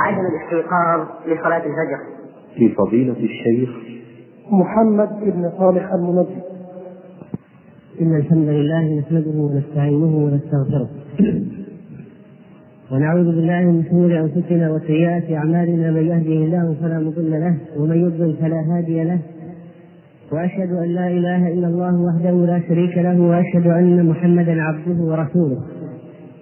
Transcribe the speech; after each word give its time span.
عدم 0.00 0.26
الاستيقاظ 0.26 1.00
لصلاة 1.26 1.62
الفجر. 1.70 2.00
لفضيلة 2.58 3.12
الشيخ 3.12 3.70
محمد 4.52 5.08
بن 5.22 5.50
صالح 5.58 5.92
المنجي 5.92 6.40
إن 8.00 8.16
الحمد 8.16 8.48
لله 8.48 8.98
نحمده 9.00 9.30
ونستعينه 9.30 10.16
ونستغفره. 10.16 10.88
ونعوذ 12.92 13.24
بالله 13.24 13.60
من 13.60 13.84
شرور 13.90 14.20
أنفسنا 14.20 14.72
وسيئات 14.72 15.32
أعمالنا. 15.32 15.90
من 15.90 16.06
يهده 16.06 16.44
الله 16.44 16.76
فلا 16.80 16.98
مضل 16.98 17.30
له 17.30 17.56
ومن 17.78 17.96
يضلل 17.96 18.36
فلا 18.40 18.60
هادي 18.60 19.04
له. 19.04 19.18
وأشهد 20.32 20.72
أن 20.72 20.88
لا 20.88 21.06
إله 21.08 21.48
إلا 21.48 21.66
الله 21.66 21.94
وحده 22.00 22.30
لا 22.30 22.60
شريك 22.68 22.98
له 22.98 23.20
وأشهد 23.20 23.66
أن 23.66 24.08
محمدا 24.08 24.62
عبده 24.62 25.02
ورسوله. 25.02 25.60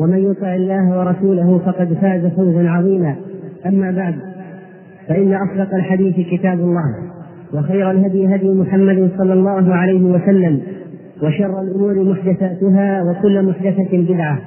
ومن 0.00 0.18
يطع 0.30 0.54
الله 0.54 0.98
ورسوله 0.98 1.58
فقد 1.66 1.98
فاز 2.00 2.26
فوزا 2.36 2.68
عظيما. 2.70 3.14
أما 3.66 3.90
بعد 3.90 4.14
فإن 5.08 5.34
أصدق 5.34 5.74
الحديث 5.74 6.16
كتاب 6.30 6.58
الله 6.58 6.94
وخير 7.54 7.90
الهدي 7.90 8.34
هدي 8.34 8.54
محمد 8.54 9.10
صلى 9.18 9.32
الله 9.32 9.74
عليه 9.74 10.12
وسلم 10.14 10.60
وشر 11.22 11.60
الأمور 11.60 12.12
محدثاتها 12.12 13.02
وكل 13.02 13.48
محدثة 13.48 13.88
بدعة 13.92 14.38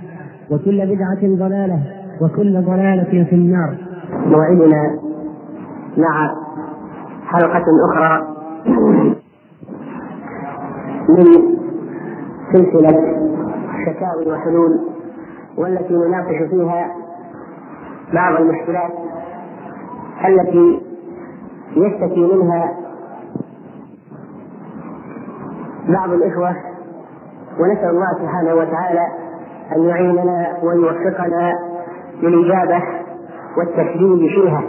وكل 0.52 0.86
بدعة 0.86 1.22
ضلالة 1.47 1.80
وكل 2.22 2.61
ضلالة 2.61 3.23
في 3.23 3.36
النار. 3.36 3.75
موعدنا 4.25 4.99
مع 5.97 6.31
حلقة 7.25 7.66
أخرى 7.89 8.27
من 11.09 11.25
سلسلة 12.53 12.97
شكاوي 13.86 14.31
وحلول 14.33 14.92
والتي 15.57 15.93
نناقش 15.93 16.49
فيها 16.49 16.95
بعض 18.13 18.41
المشكلات 18.41 18.91
التي 20.27 20.81
يشتكي 21.75 22.35
منها 22.35 22.73
بعض 25.87 26.09
الإخوة 26.09 26.55
ونسأل 27.59 27.89
الله 27.89 28.07
سبحانه 28.19 28.53
وتعالى 28.53 29.07
أن 29.75 29.83
يعيننا 29.83 30.57
ويوفقنا 30.63 31.53
للإجابة 32.21 32.83
والتسديد 33.57 34.29
فيها. 34.29 34.63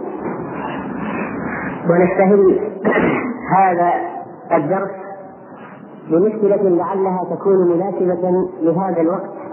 ونستهل 1.90 2.60
هذا 3.56 3.92
الدرس 4.52 4.90
بمشكلة 6.10 6.56
لعلها 6.56 7.24
تكون 7.30 7.68
مناسبة 7.68 8.48
لهذا 8.62 9.00
الوقت. 9.00 9.44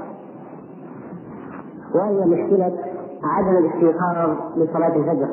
وهي 1.95 2.25
مشكلة 2.25 2.71
عدم 3.23 3.57
الاستيقاظ 3.57 4.29
لصلاة 4.57 4.95
الفجر. 4.95 5.27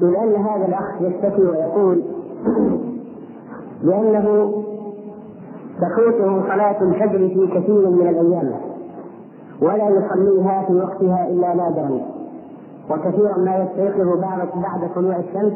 لأن 0.00 0.34
هذا 0.34 0.66
الأخ 0.66 1.00
يشتكي 1.00 1.42
ويقول 1.42 2.02
بأنه 3.82 4.52
تفوته 5.80 6.42
صلاة 6.42 6.82
الفجر 6.82 7.18
في 7.18 7.46
كثير 7.54 7.90
من 7.90 8.08
الأيام 8.08 8.54
ولا 9.62 9.88
يصليها 9.88 10.64
في 10.66 10.74
وقتها 10.74 11.28
إلا 11.28 11.54
نادرا. 11.54 12.00
وكثيرا 12.90 13.38
ما 13.38 13.56
يستيقظ 13.56 14.20
بعد 14.20 14.48
بعد 14.54 14.94
طلوع 14.94 15.16
الشمس 15.16 15.52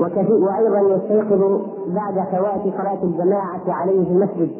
وكثير 0.00 0.44
وأيضا 0.44 0.94
يستيقظ 0.94 1.60
بعد 1.88 2.14
فوات 2.14 2.74
صلاة 2.76 3.02
الجماعة 3.02 3.60
عليه 3.68 4.04
في 4.04 4.10
المسجد 4.10 4.50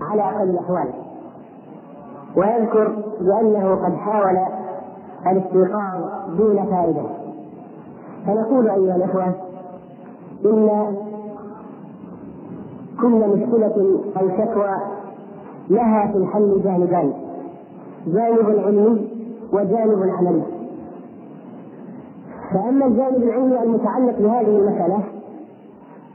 على 0.00 0.22
أقل 0.22 0.50
الأحوال. 0.50 0.88
ويذكر 2.38 2.96
بأنه 3.20 3.74
قد 3.74 3.94
حاول 3.94 4.38
الاستيقاظ 5.26 6.04
دون 6.38 6.66
فائدة. 6.70 7.02
فنقول 8.26 8.70
أيها 8.70 8.96
الإخوة 8.96 9.34
إن 10.44 10.96
كل 13.00 13.28
مشكلة 13.28 14.00
أو 14.20 14.28
شكوى 14.28 14.74
لها 15.70 16.12
في 16.12 16.18
الحل 16.18 16.60
جانبان 16.64 17.12
جانب 18.06 18.58
علمي 18.66 19.08
وجانب 19.52 20.02
عملي. 20.18 20.42
فأما 22.54 22.86
الجانب 22.86 23.22
العلمي 23.22 23.62
المتعلق 23.62 24.18
بهذه 24.18 24.58
المسألة 24.58 25.02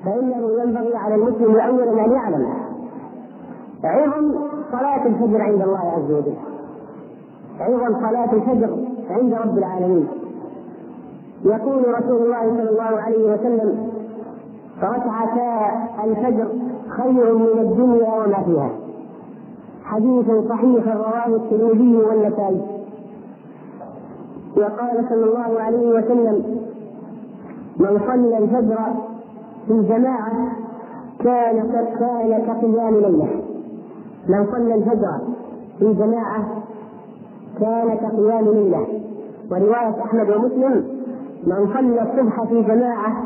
فإنه 0.06 0.62
ينبغي 0.64 0.96
على 0.96 1.16
المسلم 1.16 1.56
أولا 1.60 2.06
أن 2.06 2.12
يعلم 2.12 2.54
عظم 3.84 4.36
صلاة 4.72 5.06
الفجر 5.06 5.42
عند 5.42 5.62
الله 5.62 5.80
عز 5.80 6.12
وجل. 6.12 6.34
عظم 7.60 8.08
صلاة 8.10 8.34
الفجر 8.34 8.78
عند 9.10 9.34
رب 9.34 9.58
العالمين. 9.58 10.08
يقول 11.46 12.00
رسول 12.00 12.22
الله 12.22 12.42
صلى 12.42 12.70
الله 12.70 13.02
عليه 13.02 13.34
وسلم 13.34 13.90
ركعتا 14.84 15.72
الفجر 16.04 16.48
خير 16.90 17.36
من 17.36 17.60
الدنيا 17.60 18.14
وما 18.14 18.44
فيها. 18.46 18.70
حديث 19.84 20.32
صحيح 20.50 20.88
رواه 20.88 21.28
الترمذي 21.28 21.98
والنسائي. 21.98 22.62
وقال 24.58 25.06
صلى 25.10 25.24
الله 25.26 25.62
عليه 25.62 25.90
وسلم 25.90 26.60
من 27.80 28.00
صلى 28.08 28.38
الفجر 28.38 28.78
في 29.68 29.82
جماعة 29.82 30.52
كان 31.20 31.72
كان 32.00 32.42
كقيام 32.48 32.94
ليلة. 32.94 33.43
من 34.30 34.46
صلى 34.52 34.76
الفجر 34.76 35.20
في 35.80 35.94
جماعة 35.94 36.46
كان 37.60 37.98
كقيام 37.98 38.46
ليلة. 38.46 38.88
ورواية 39.52 40.02
أحمد 40.06 40.30
ومسلم 40.30 40.86
من 41.48 41.74
صلى 41.74 42.02
الصبح 42.02 42.44
في 42.44 42.62
جماعة 42.62 43.24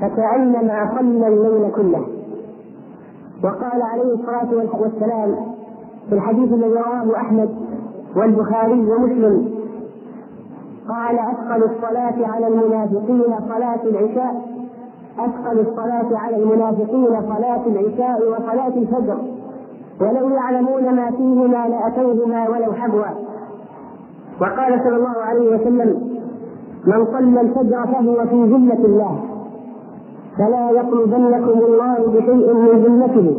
فكأنما 0.00 0.94
صلى 0.98 1.26
الليل 1.28 1.70
كله. 1.76 2.06
وقال 3.44 3.82
عليه 3.82 4.14
الصلاة 4.14 4.66
والسلام 4.80 5.36
في 6.08 6.14
الحديث 6.14 6.52
الذي 6.52 6.72
رواه 6.72 7.16
أحمد 7.16 7.50
والبخاري 8.16 8.92
ومسلم 8.92 9.50
قال 10.88 11.18
أثقل 11.18 11.62
الصلاة 11.64 12.26
على 12.26 12.46
المنافقين 12.46 13.22
صلاة 13.48 13.82
العشاء 13.84 14.48
أثقل 15.18 15.60
الصلاة 15.60 16.18
على 16.18 16.36
المنافقين 16.36 17.06
صلاة 17.06 17.66
العشاء 17.66 18.28
وصلاة 18.30 18.68
الفجر. 18.76 19.18
ولو 20.00 20.28
يعلمون 20.28 20.94
ما 20.96 21.10
فيهما 21.10 21.68
لأتوهما 21.68 22.48
ولو 22.48 22.72
حبوا. 22.72 23.04
وقال 24.40 24.80
صلى 24.84 24.96
الله 24.96 25.16
عليه 25.28 25.54
وسلم 25.56 26.18
من 26.86 27.04
صلى 27.06 27.40
الفجر 27.40 27.86
فهو 27.86 28.26
في 28.26 28.44
ذمة 28.44 28.84
الله 28.84 29.20
فلا 30.38 30.70
يطلبنكم 30.70 31.58
الله 31.58 31.94
بشيء 32.06 32.54
من 32.54 32.82
ذمته 32.84 33.36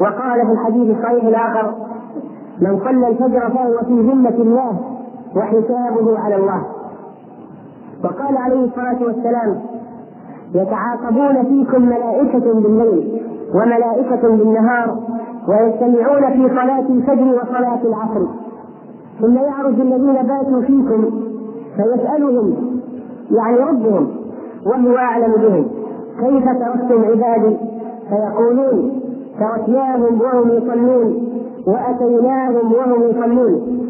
وقال 0.00 0.46
في 0.46 0.52
الحديث 0.52 0.96
الصحيح 0.96 1.24
الآخر 1.24 1.74
من 2.60 2.78
صلى 2.84 3.08
الفجر 3.08 3.40
فهو 3.50 3.78
في 3.86 4.00
ذمة 4.00 4.28
الله 4.38 4.80
وحسابه 5.36 6.18
على 6.18 6.36
الله. 6.36 6.62
وقال 8.04 8.36
عليه 8.36 8.64
الصلاة 8.64 8.98
والسلام 9.06 9.60
يتعاقبون 10.54 11.44
فيكم 11.44 11.82
ملائكة 11.82 12.52
بالليل 12.54 13.22
وملائكة 13.54 14.28
بالنهار 14.28 14.96
ويجتمعون 15.48 16.32
في 16.32 16.48
صلاة 16.48 16.86
الفجر 16.88 17.34
وصلاة 17.34 17.82
العصر. 17.84 18.26
ثم 19.20 19.36
يعرج 19.36 19.80
الذين 19.80 20.12
باتوا 20.14 20.60
فيكم 20.60 21.10
فيسألهم 21.76 22.54
يعني 23.30 23.56
ربهم 23.56 24.08
وهو 24.66 24.96
أعلم 24.96 25.32
بهم. 25.32 25.66
كيف 26.20 26.44
تركتم 26.44 27.04
عبادي؟ 27.04 27.56
فيقولون 28.08 29.00
تركناهم 29.40 30.20
وهم 30.20 30.48
يصلون 30.50 31.28
وأتيناهم 31.66 32.72
وهم 32.72 33.02
يصلون. 33.02 33.80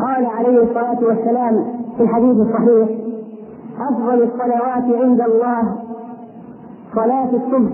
وقال 0.00 0.26
عليه 0.26 0.62
الصلاة 0.62 0.98
والسلام 1.02 1.64
في 1.96 2.02
الحديث 2.02 2.36
الصحيح 2.36 2.88
أفضل 3.80 4.22
الصلوات 4.22 5.02
عند 5.02 5.20
الله. 5.20 5.76
صلاة 6.94 7.30
الصبح. 7.32 7.72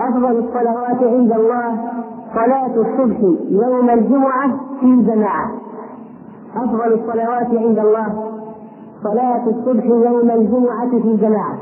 أفضل 0.00 0.38
الصلوات 0.38 1.02
عند 1.02 1.32
الله. 1.32 1.78
صلاة 2.34 2.74
الصبح 2.76 3.20
يوم 3.50 3.90
الجمعة 3.90 4.50
في 4.80 5.02
جماعة. 5.02 5.50
أفضل 6.56 6.92
الصلوات 6.92 7.46
عند 7.46 7.78
الله. 7.78 8.06
صلاة 9.02 9.46
الصبح 9.46 9.84
يوم 9.84 10.30
الجمعة 10.30 10.90
في 10.90 11.16
جماعة. 11.16 11.58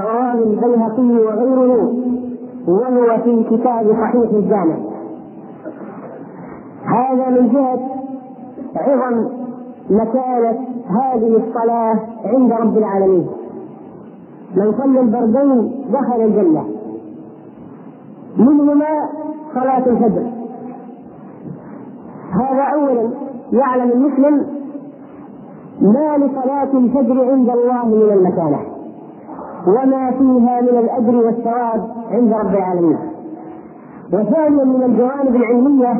رواه 0.00 0.32
البيهقي 0.34 1.24
وغيره 1.26 1.94
وهو 2.68 3.18
في 3.24 3.44
كتاب 3.50 3.96
صحيح 4.00 4.30
الجامع. 4.32 4.76
هذا 6.84 7.28
من 7.30 7.48
جهة 7.48 7.80
عظم 8.76 9.28
مكانة 9.90 10.67
هذه 10.88 11.36
الصلاة 11.36 11.98
عند 12.24 12.52
رب 12.52 12.78
العالمين. 12.78 13.26
من 14.56 14.72
صلى 14.72 15.00
البردين 15.00 15.84
دخل 15.92 16.20
الجنة. 16.20 16.64
منهما 18.38 18.86
صلاة 19.54 19.86
الفجر. 19.86 20.26
هذا 22.32 22.62
أولا 22.74 23.10
يعلم 23.52 23.90
المسلم 23.90 24.46
ما 25.82 26.18
لصلاة 26.18 26.72
الفجر 26.74 27.30
عند 27.30 27.50
الله 27.50 27.86
من 27.86 28.12
المكانة 28.12 28.58
وما 29.66 30.10
فيها 30.10 30.60
من 30.60 30.78
الأجر 30.78 31.16
والثواب 31.16 31.90
عند 32.10 32.32
رب 32.32 32.54
العالمين. 32.54 32.98
وثانيا 34.12 34.64
من 34.64 34.82
الجوانب 34.82 35.36
العلمية 35.36 35.92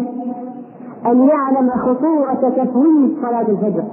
أن 1.06 1.28
يعلم 1.28 1.70
خطورة 1.70 2.48
تفويت 2.56 3.18
صلاة 3.22 3.48
الفجر. 3.48 3.84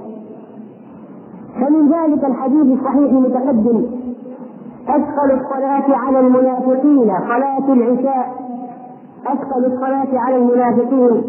فمن 1.60 1.88
ذلك 1.92 2.24
الحديث 2.24 2.78
الصحيح 2.78 3.10
المتقدم. 3.12 3.84
أثقل 4.88 5.30
الصلاة 5.40 5.96
على 5.96 6.20
المنافقين 6.20 7.10
صلاة 7.28 7.72
العشاء. 7.72 8.34
أثقل 9.26 9.64
الصلاة 9.64 10.18
على 10.18 10.36
المنافقين 10.36 11.22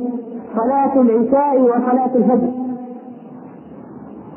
صلاة 0.56 1.02
العشاء 1.02 1.62
وصلاة 1.62 2.16
الفجر. 2.16 2.52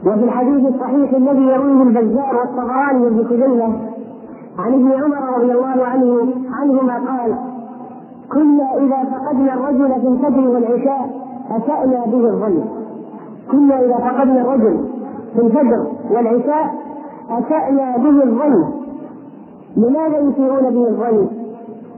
وفي 0.07 0.25
الحديث 0.25 0.75
الصحيح 0.75 1.13
الذي 1.15 1.43
يرويه 1.43 1.83
البزار 1.83 2.37
والطبراني 2.37 3.05
وابن 3.05 3.25
خزيمة 3.25 3.73
عن 4.59 4.73
ابن 4.73 4.93
عمر 4.93 5.39
رضي 5.39 5.53
الله 5.53 5.87
عنه 5.87 6.33
عنهما 6.61 6.95
قال 6.95 7.35
كنا 8.33 8.75
إذا 8.79 9.11
فقدنا 9.11 9.55
الرجل 9.55 10.01
في 10.01 10.09
الفجر 10.09 10.49
والعشاء 10.49 11.11
أسأنا 11.51 12.05
به 12.07 12.27
الظن. 12.29 12.65
كنا 13.51 13.81
إذا 13.81 13.97
فقدنا 13.97 14.41
الرجل 14.41 14.90
في 15.35 15.41
الفجر 15.41 15.87
والعشاء 16.11 16.75
أسأنا 17.31 17.97
به 17.97 18.23
الظن 18.25 18.65
لماذا 19.77 20.19
يسيئون 20.19 20.71
به 20.75 20.89
الظن؟ 20.89 21.29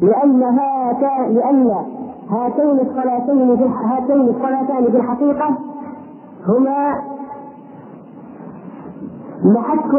لأن 0.02 0.42
هاتا 0.42 1.32
لأن 1.32 1.74
هاتين 2.30 2.70
الصلاتين 2.80 3.56
في 3.56 3.64
هاتين 3.84 4.20
الصلاتان 4.20 4.84
في 4.90 4.96
الحقيقة 4.96 5.48
هما 6.48 6.94
محك 9.44 9.94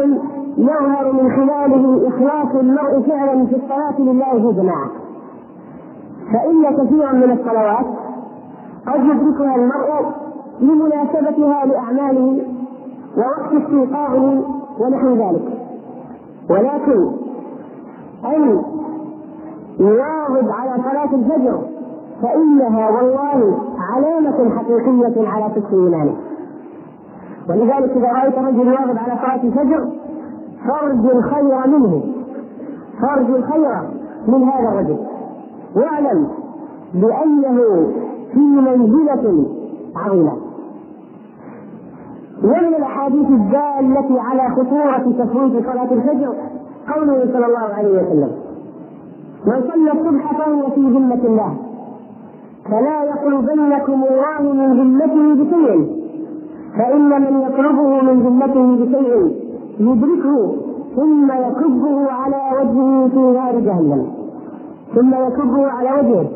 يظهر 0.58 1.12
من 1.12 1.30
خلاله 1.36 2.08
إخلاص 2.08 2.54
المرء 2.54 3.00
فعلا 3.08 3.46
في 3.46 3.56
الصلاة 3.56 4.00
لله 4.00 4.32
في 4.32 4.60
جماعة 4.60 4.90
فإن 6.32 6.76
كثيرا 6.76 7.12
من 7.12 7.30
الصلوات 7.30 7.86
قد 8.86 9.04
يدركها 9.04 9.54
المرء 9.56 10.06
لمناسبتها 10.60 11.66
لأعماله 11.66 12.42
ووقت 13.16 13.52
استيقاظه 13.62 14.44
ونحو 14.80 15.08
ذلك. 15.08 15.42
ولكن 16.50 17.10
أن 18.24 18.62
يواظب 19.80 20.48
على 20.50 20.82
صلاة 20.82 21.14
الفجر 21.14 21.58
فإنها 22.22 22.90
والله 22.90 23.58
علامة 23.94 24.50
حقيقية 24.50 25.28
على 25.28 25.50
صدق 25.54 25.72
إيمانه 25.72 26.16
ولذلك 27.48 27.96
إذا 27.96 28.12
رأيت 28.12 28.38
رجل 28.38 28.66
يواظب 28.66 28.98
على 28.98 29.18
صلاة 29.22 29.42
الفجر 29.44 29.88
فارجو 30.68 31.10
الخير 31.10 31.66
منه. 31.66 32.02
فارجو 33.02 33.36
الخير 33.36 33.82
من 34.28 34.42
هذا 34.42 34.68
الرجل. 34.68 34.98
واعلم 35.76 36.28
بأنه 36.94 37.56
في 38.32 38.38
منزلة 38.38 39.46
عظيمة. 39.96 40.32
ومن 42.42 42.74
الأحاديث 42.74 43.26
الدالة 43.30 44.22
على 44.22 44.50
خطورة 44.56 44.98
تفويت 45.18 45.64
صلاة 45.66 45.92
الفجر 45.92 46.34
قوله 46.94 47.26
صلى 47.32 47.46
الله 47.46 47.74
عليه 47.78 47.88
وسلم 48.02 48.30
من 49.46 49.60
صلى 49.70 49.92
الصبح 49.92 50.32
فهو 50.38 50.70
في 50.74 50.80
ذمة 50.80 51.20
الله 51.24 51.54
فلا 52.70 53.04
يطلبنكم 53.04 54.04
الله 54.04 54.52
من 54.52 54.80
ذمته 54.80 55.44
بشيء 55.44 56.04
فإن 56.78 57.08
من 57.08 57.40
يطلبه 57.40 58.02
من 58.02 58.20
ذمته 58.22 58.84
بشيء 58.84 59.36
يدركه 59.80 60.54
ثم 60.96 61.32
يكبه 61.32 62.10
على 62.12 62.42
وجهه 62.60 63.08
في 63.08 63.18
نار 63.18 63.60
جهنم 63.60 64.06
ثم 64.94 65.14
يكبه 65.14 65.66
على 65.66 65.90
وجهه 66.00 66.26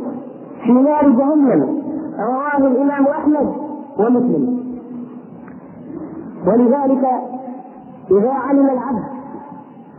في 0.65 0.73
نار 0.73 1.09
جهنم. 1.11 1.79
رواه 2.19 2.67
الإمام 2.67 3.07
أحمد 3.07 3.49
ومسلم. 3.99 4.58
ولذلك 6.47 7.05
إذا 8.11 8.33
علم 8.33 8.67
العبد 8.67 9.05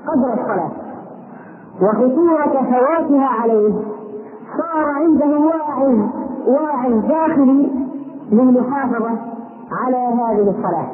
قدر 0.07 0.33
الصلاة 0.41 0.71
وخطورة 1.81 2.63
فواتها 2.71 3.25
عليه 3.25 3.74
صار 4.57 4.86
عنده 4.86 5.39
واعظ 5.39 6.00
واعظ 6.47 7.06
داخلي 7.07 7.69
للمحافظة 8.31 9.09
على 9.71 9.97
هذه 9.97 10.50
الصلاة. 10.50 10.88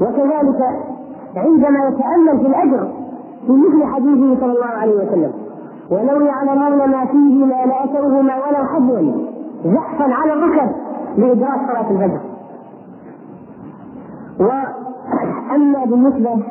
وكذلك 0.00 0.62
عندما 1.36 1.88
يتأمل 1.88 2.38
في 2.40 2.46
الأجر 2.46 2.88
في 3.46 3.52
مثل 3.52 3.84
حديثه 3.84 4.40
صلى 4.40 4.52
الله 4.52 4.66
عليه 4.66 4.94
وسلم 4.94 5.32
ولو 5.90 6.20
يعلمون 6.20 6.90
ما 6.90 7.04
فيه 7.04 7.44
ما 7.44 7.66
لأتوهما 7.66 8.34
ولو 8.36 8.64
حبوا 8.66 9.12
زحفا 9.64 10.14
على 10.14 10.32
الركب 10.32 10.70
لإدراك 11.16 11.60
صلاة 11.68 11.90
الفجر. 11.90 12.20
وأما 14.40 15.84
بالنسبة 15.84 16.42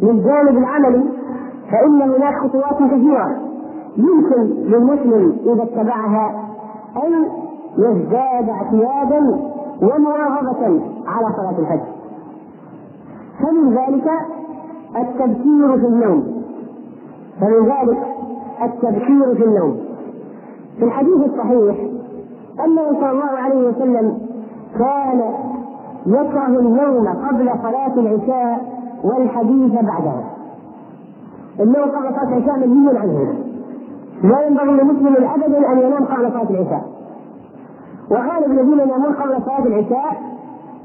للجانب 0.00 0.58
العملي 0.58 1.04
فإن 1.70 2.02
هناك 2.02 2.34
خطوات 2.34 2.90
كثيرة. 2.92 3.36
يمكن 3.96 4.42
للمسلم 4.42 5.36
إذا 5.46 5.62
اتبعها 5.62 6.44
أن 7.06 7.26
يزداد 7.78 8.48
اعتيادا 8.48 9.20
ومواظبة 9.82 10.80
على 11.06 11.26
صلاة 11.36 11.58
الفجر. 11.58 11.86
فمن 13.40 13.74
ذلك 13.74 14.10
التبكير 14.96 15.78
في 15.78 15.86
النوم. 15.86 16.42
فمن 17.40 17.64
ذلك 17.66 17.98
التبكير 18.62 19.34
في 19.34 19.44
النوم. 19.44 19.76
في 20.78 20.84
الحديث 20.84 21.16
الصحيح 21.16 21.76
أنه 22.64 23.00
صلى 23.00 23.10
الله 23.10 23.24
عليه 23.24 23.68
وسلم 23.68 24.18
كان 24.78 25.22
يكره 26.06 26.46
النوم 26.46 27.08
قبل 27.08 27.50
صلاة 27.62 27.94
العشاء 27.94 28.76
والحديث 29.04 29.72
بعدها 29.72 30.24
النوم 31.60 31.84
قبل 31.90 32.14
صلاة 32.14 32.28
العشاء 32.36 32.66
منهي 32.66 32.98
عنه 32.98 33.34
لا 34.22 34.46
ينبغي 34.46 34.70
لمسلم 34.70 35.16
ابدا 35.30 35.72
أن 35.72 35.78
ينام 35.78 36.04
قبل 36.04 36.30
صلاة 36.32 36.50
العشاء. 36.50 36.84
وغالب 38.10 38.50
الذين 38.52 38.78
ينامون 38.80 39.12
قبل 39.14 39.42
صلاة 39.44 39.66
العشاء 39.66 40.22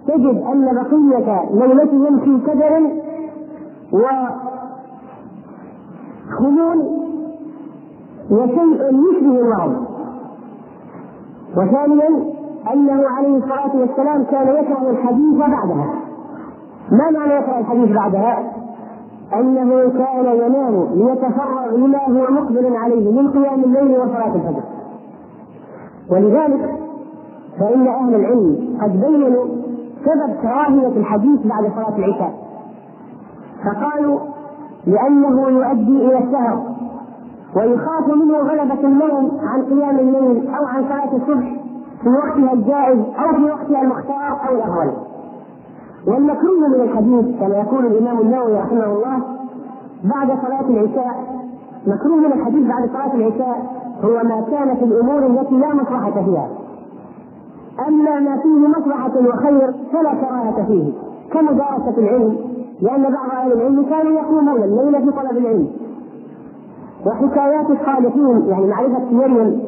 تجد 0.07 0.43
أن 0.51 0.65
بقية 0.75 1.49
ليلتهم 1.53 2.19
في 2.19 2.37
كدر 2.51 2.91
وخمول 6.29 6.77
وشيء 8.31 8.81
يشبه 8.83 9.39
المرض 9.41 9.85
وثانيا 11.57 12.30
أنه 12.73 13.07
عليه 13.09 13.37
الصلاة 13.37 13.75
والسلام 13.75 14.23
كان 14.23 14.47
يكره 14.47 14.89
الحديث 14.89 15.37
بعدها. 15.37 15.93
ما 16.91 17.11
معنى 17.19 17.33
يكره 17.33 17.59
الحديث 17.59 17.91
بعدها؟ 17.91 18.51
أنه 19.33 19.89
كان 19.89 20.25
ينام 20.25 20.87
ليتفرغ 20.93 21.75
لما 21.75 21.99
هو 22.07 22.31
مقبل 22.33 22.75
عليه 22.75 23.11
من 23.21 23.31
قيام 23.31 23.63
الليل 23.63 23.99
وصلاة 23.99 24.35
الفجر. 24.35 24.63
ولذلك 26.11 26.75
فإن 27.59 27.87
أهل 27.87 28.15
العلم 28.15 28.77
قد 28.81 29.01
بينوا 29.01 29.45
سبب 30.05 30.35
كراهية 30.41 30.87
الحديث 30.97 31.39
بعد 31.45 31.71
صلاة 31.75 31.97
العشاء. 31.97 32.33
فقالوا 33.65 34.19
لأنه 34.87 35.49
يؤدي 35.49 36.05
إلى 36.05 36.17
السهر 36.17 36.63
ويخاف 37.55 38.07
منه 38.15 38.37
غلبة 38.37 38.87
النوم 38.87 39.31
عن 39.43 39.61
قيام 39.65 39.99
الليل 39.99 40.47
أو 40.47 40.65
عن 40.65 40.83
صلاة 40.83 41.15
الصبح 41.15 41.60
في 42.03 42.09
وقتها 42.09 42.53
الجائز 42.53 42.99
أو 42.99 43.35
في 43.35 43.43
وقتها 43.43 43.81
المختار 43.81 44.39
أو 44.49 44.55
الأفضل 44.55 44.91
والمكروه 46.07 46.67
من 46.67 46.81
الحديث 46.81 47.39
كما 47.39 47.55
يقول 47.55 47.85
الإمام 47.85 48.19
النووي 48.19 48.53
رحمه 48.53 48.85
الله 48.85 49.17
بعد 50.03 50.27
صلاة 50.27 50.69
العشاء 50.69 51.41
مكروه 51.87 52.15
من 52.17 52.25
الحديث 52.33 52.67
بعد 52.67 52.89
صلاة 52.89 53.15
العشاء 53.15 53.81
هو 54.03 54.13
ما 54.23 54.41
كان 54.51 54.75
في 54.75 54.83
الأمور 54.85 55.25
التي 55.25 55.55
لا 55.55 55.73
مصلحة 55.73 56.11
فيها. 56.11 56.49
أما 57.87 58.19
ما 58.19 58.37
فيه 58.37 58.67
مصلحة 58.67 59.11
وخير 59.27 59.73
فلا 59.93 60.13
كراهة 60.13 60.65
فيه 60.67 60.91
كمدارسة 61.33 61.97
العلم 61.97 62.37
لأن 62.81 63.01
بعض 63.03 63.29
أهل 63.31 63.51
العلم 63.53 63.83
كانوا 63.89 64.11
يقومون 64.11 64.63
الليل 64.63 65.01
في 65.01 65.11
طلب 65.11 65.37
العلم. 65.37 65.67
وحكايات 67.05 67.69
الصالحين 67.69 68.45
يعني 68.49 68.67
معرفة 68.67 69.11
مريم 69.11 69.61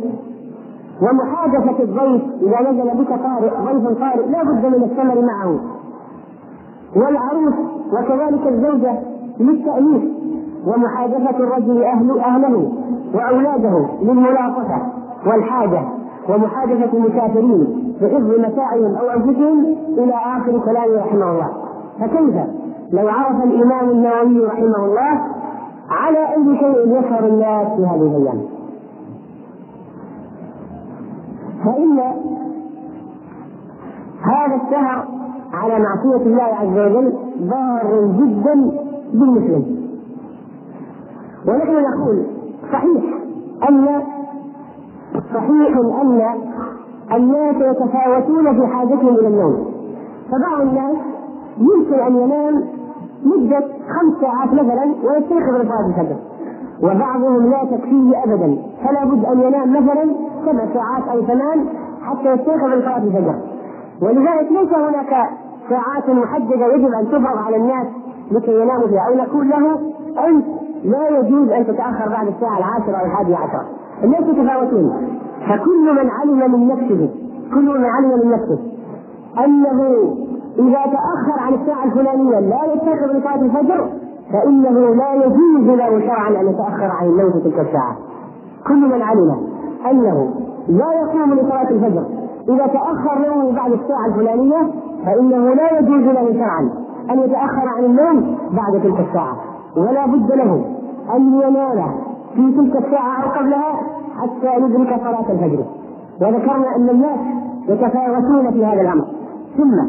ومحادثة 1.01 1.83
الضيف 1.83 2.21
إذا 2.41 2.71
نزل 2.71 3.03
بك 3.03 3.07
طارئ 3.09 3.49
ضيف 3.49 3.99
طارئ 3.99 4.25
لا 4.27 4.43
بد 4.43 4.65
من 4.65 4.83
الثمر 4.83 5.21
معه. 5.21 5.59
والعروس 6.95 7.53
وكذلك 7.93 8.47
الزوجة 8.47 8.99
للتأنيث 9.39 10.03
ومحادثة 10.67 11.37
الرجل 11.37 11.83
أهل 11.83 12.19
أهله 12.19 12.71
وأولاده 13.15 13.85
للملاطفة 14.01 14.81
والحاجة 15.27 15.81
ومحادثة 16.29 16.97
المسافرين 16.97 17.95
بحفظ 18.01 18.39
متاعهم 18.39 18.95
أو 18.95 19.09
أنفسهم 19.09 19.75
إلى 19.97 20.13
آخر 20.13 20.59
كلامه 20.65 20.99
رحمه 20.99 21.31
الله. 21.31 21.49
فكيف؟ 21.99 22.35
لو 22.91 23.07
عرف 23.07 23.43
الإمام 23.43 23.89
النووي 23.89 24.45
رحمه 24.45 24.85
الله 24.85 25.21
على 25.89 26.19
أي 26.33 26.57
شيء 26.57 26.99
يسهر 26.99 27.27
الناس 27.27 27.67
في 27.67 27.85
هذه 27.85 28.17
الأيام. 28.17 28.41
فإن 31.65 31.99
هذا 34.23 34.55
السهر 34.55 35.07
على 35.53 35.79
معصية 35.79 36.25
الله 36.25 36.43
عز 36.43 36.77
وجل 36.77 37.13
ضار 37.41 38.07
جدا 38.19 38.71
بالمسلم. 39.13 39.83
ونحن 41.47 41.71
نقول 41.71 42.25
صحيح 42.71 43.03
أن 43.69 44.01
صحيح 45.33 45.77
أن 46.01 46.21
الناس 47.11 47.55
يتفاوتون 47.55 48.59
في 48.59 48.67
حاجتهم 48.67 49.07
إلى 49.07 49.27
النوم. 49.27 49.65
فبعض 50.31 50.61
الناس 50.61 50.97
يمكن 51.57 51.99
أن 51.99 52.15
ينام 52.15 52.63
مدة 53.25 53.59
خمس 53.59 54.21
ساعات 54.21 54.53
مثلا 54.53 54.83
ويستيقظ 54.83 55.55
لصلاة 55.55 55.87
الفجر. 55.89 56.15
وبعضهم 56.83 57.49
لا 57.49 57.63
تكفيه 57.63 58.23
أبدا. 58.23 58.57
فلا 58.83 59.05
بد 59.05 59.25
أن 59.25 59.41
ينام 59.41 59.83
مثلا 59.83 60.15
سبع 60.45 60.65
ساعات 60.73 61.03
أو 61.11 61.21
ثمان 61.21 61.65
حتى 62.01 62.33
يستيقظ 62.33 62.65
لصلاة 62.65 62.97
الفجر. 62.97 63.35
ولذلك 64.01 64.51
ليس 64.51 64.73
هناك 64.73 65.29
ساعات 65.69 66.09
محددة 66.09 66.65
يجب 66.73 66.93
أن 66.93 67.07
تفرض 67.07 67.37
على 67.45 67.55
الناس 67.55 67.87
لكي 68.31 68.61
يناموا 68.61 68.87
فيها. 68.87 69.01
أو 69.09 69.15
نقول 69.15 69.49
له 69.49 69.79
أنت 70.27 70.45
لا 70.83 71.19
يجوز 71.19 71.49
أن 71.49 71.67
تتأخر 71.67 72.09
بعد 72.09 72.27
الساعة 72.27 72.57
العاشرة 72.57 72.97
أو 72.99 73.05
الحادية 73.05 73.35
عشرة. 73.35 73.65
الناس 74.03 74.21
يتفاوتون. 74.21 75.19
فكل 75.47 75.95
من 75.95 76.09
علم 76.09 76.51
من 76.51 76.67
نفسه 76.67 77.09
كل 77.53 77.79
من 77.79 77.85
علم 77.85 78.19
من 78.23 78.31
نفسه 78.31 78.59
أنه 79.45 79.83
إذا 80.59 80.81
تأخر 80.85 81.39
عن 81.39 81.53
الساعة 81.53 81.83
الفلانية 81.83 82.39
لا 82.39 82.59
يستيقظ 82.73 83.15
لصلاة 83.15 83.41
الفجر 83.41 83.89
فإنه 84.33 84.95
لا 84.95 85.13
يجوز 85.13 85.77
له 85.77 85.99
شرعا 85.99 86.29
أن 86.29 86.47
يتأخر 86.47 86.91
عن 86.99 87.05
النوم 87.05 87.31
تلك 87.31 87.59
الساعة. 87.59 87.97
كل 88.67 88.89
من 88.89 89.01
علم 89.01 89.47
أنه 89.91 90.33
لا 90.67 90.93
يقوم 90.93 91.33
لصلاة 91.33 91.69
الفجر. 91.69 92.03
إذا 92.49 92.67
تأخر 92.67 93.19
نومه 93.27 93.51
بعد 93.55 93.71
الساعة 93.71 94.05
الفلانية 94.07 94.71
فإنه 95.05 95.53
لا 95.53 95.79
يجوز 95.79 96.03
له 96.03 96.33
شرعا 96.33 96.69
أن 97.11 97.19
يتأخر 97.19 97.67
عن 97.77 97.83
النوم 97.83 98.37
بعد 98.51 98.81
تلك 98.83 98.99
الساعة. 98.99 99.35
ولا 99.77 100.05
بد 100.05 100.31
له 100.31 100.65
أن 101.15 101.41
ينام 101.41 101.95
في 102.35 102.51
تلك 102.51 102.85
الساعة 102.85 103.23
أو 103.23 103.29
قبلها 103.29 103.81
حتى 104.21 104.55
يدرك 104.57 104.99
صلاة 105.03 105.31
الفجر. 105.31 105.65
وذكرنا 106.21 106.75
أن 106.75 106.89
الناس 106.89 107.19
يتفاوتون 107.69 108.51
في 108.51 108.65
هذا 108.65 108.81
الأمر. 108.81 109.05
ثم 109.57 109.79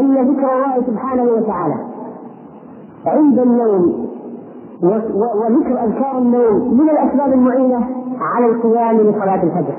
أن 0.00 0.14
ذكر 0.14 0.48
الله 0.52 0.86
سبحانه 0.86 1.22
وتعالى 1.22 1.74
عند 3.06 3.38
النوم 3.38 4.09
وذكر 4.82 5.84
أذكار 5.84 6.18
النوم 6.18 6.74
من 6.74 6.90
الأسباب 6.90 7.32
المعينة؟ 7.32 7.86
على 8.20 8.46
القيام 8.46 8.96
لصلاة 8.96 9.42
الفجر. 9.42 9.74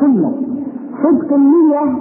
ثم 0.00 0.28
صدق 1.02 1.32
النية 1.32 1.96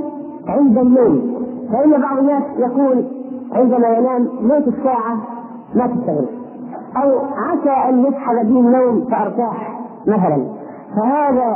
عند 0.48 0.78
النوم. 0.78 1.38
فإن 1.74 2.02
بعض 2.02 2.18
الناس 2.18 2.44
يقول 2.58 3.06
عندما 3.54 3.88
ينام 3.88 4.28
مئة 4.42 4.68
الساعة 4.68 5.18
ما 5.76 5.88
تشتغل 5.88 6.26
أو 7.04 7.10
عسى 7.38 7.90
أن 7.90 8.06
يسحب 8.06 8.46
بي 8.46 8.60
النوم 8.60 9.06
فأرتاح 9.12 9.80
مثلا. 10.08 10.44
فهذا 10.96 11.56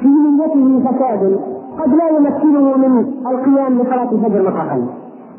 في 0.00 0.08
نيته 0.08 0.90
فساد 0.90 1.40
قد 1.78 1.94
لا 1.94 2.08
يمكنه 2.08 2.76
من 2.76 3.06
القيام 3.26 3.78
لصلاة 3.78 4.12
الفجر 4.12 4.42
مطلقا. 4.42 4.86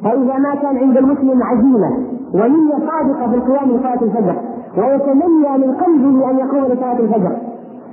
فإذا 0.04 0.38
ما 0.38 0.56
كان 0.56 0.78
عند 0.78 0.98
المسلم 0.98 1.44
عزيمة 1.44 1.98
ونية 2.34 2.74
صادقة 2.90 3.30
في 3.32 3.36
القيام 3.36 3.72
لصلاة 3.72 4.02
الفجر 4.02 4.36
ويتمنى 4.78 5.58
من 5.68 5.74
قلبه 5.76 6.30
أن 6.32 6.38
يقوم 6.38 6.64
لصلاة 6.66 7.00
الفجر. 7.00 7.38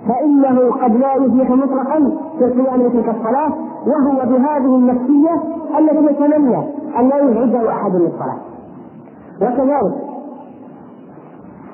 فإنه 0.09 0.70
قد 0.82 0.97
لا 0.97 1.14
يفلح 1.14 1.50
مطلقا 1.50 2.12
في 2.38 2.44
القيام 2.44 2.80
لتلك 2.82 3.09
الصلاة 3.09 3.52
وهو 3.87 4.26
بهذه 4.30 4.76
النفسية 4.76 5.35
التي 5.78 6.04
يتمنى 6.14 6.56
أن 6.99 7.09
لا 7.09 7.16
يزعجه 7.18 7.70
أحد 7.73 7.94
للصلاة 7.94 8.37
وكذلك 9.42 9.94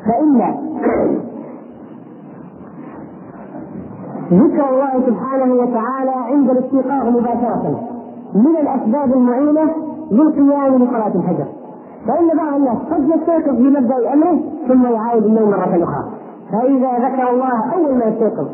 فإن 0.06 0.54
ذكر 4.32 4.68
الله 4.70 5.06
سبحانه 5.06 5.54
وتعالى 5.54 6.10
عند 6.10 6.50
الاستيقاظ 6.50 7.06
مباشرة 7.08 7.80
من 8.34 8.56
الأسباب 8.60 9.12
المعينة 9.12 9.70
للقيام 10.10 10.74
لصلاة 10.74 11.06
الفجر. 11.14 11.46
فإن 12.06 12.36
بعض 12.36 12.54
الناس 12.54 12.78
قد 12.90 13.08
يستيقظ 13.08 13.56
في 13.56 13.62
مبدأ 13.62 14.12
أمره 14.12 14.40
ثم 14.68 14.84
يعاود 14.86 15.24
النوم 15.24 15.50
مرة 15.50 15.84
أخرى. 15.84 16.04
فإذا 16.52 16.92
ذكر 17.08 17.30
الله 17.30 17.74
أول 17.74 17.98
ما 17.98 18.04
يستيقظ 18.04 18.46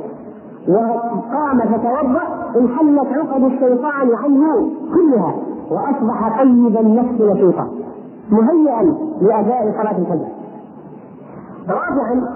وقام 0.69 1.59
فتوضأ 1.59 2.23
انحلت 2.57 3.07
عقد 3.13 3.45
الشيطان 3.45 4.15
عنه 4.25 4.71
كلها 4.95 5.35
وأصبح 5.71 6.39
طيب 6.43 6.77
النفس 6.77 7.21
نشيطا 7.21 7.69
مهيئا 8.31 8.83
لأداء 9.21 9.75
صلاة 9.83 9.99
الفجر. 9.99 10.29
رابعا 11.69 12.29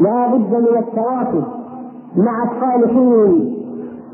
لا 0.00 0.26
بد 0.26 0.54
من 0.54 0.78
التواصل 0.78 1.42
مع 2.16 2.44
الصالحين 2.44 3.54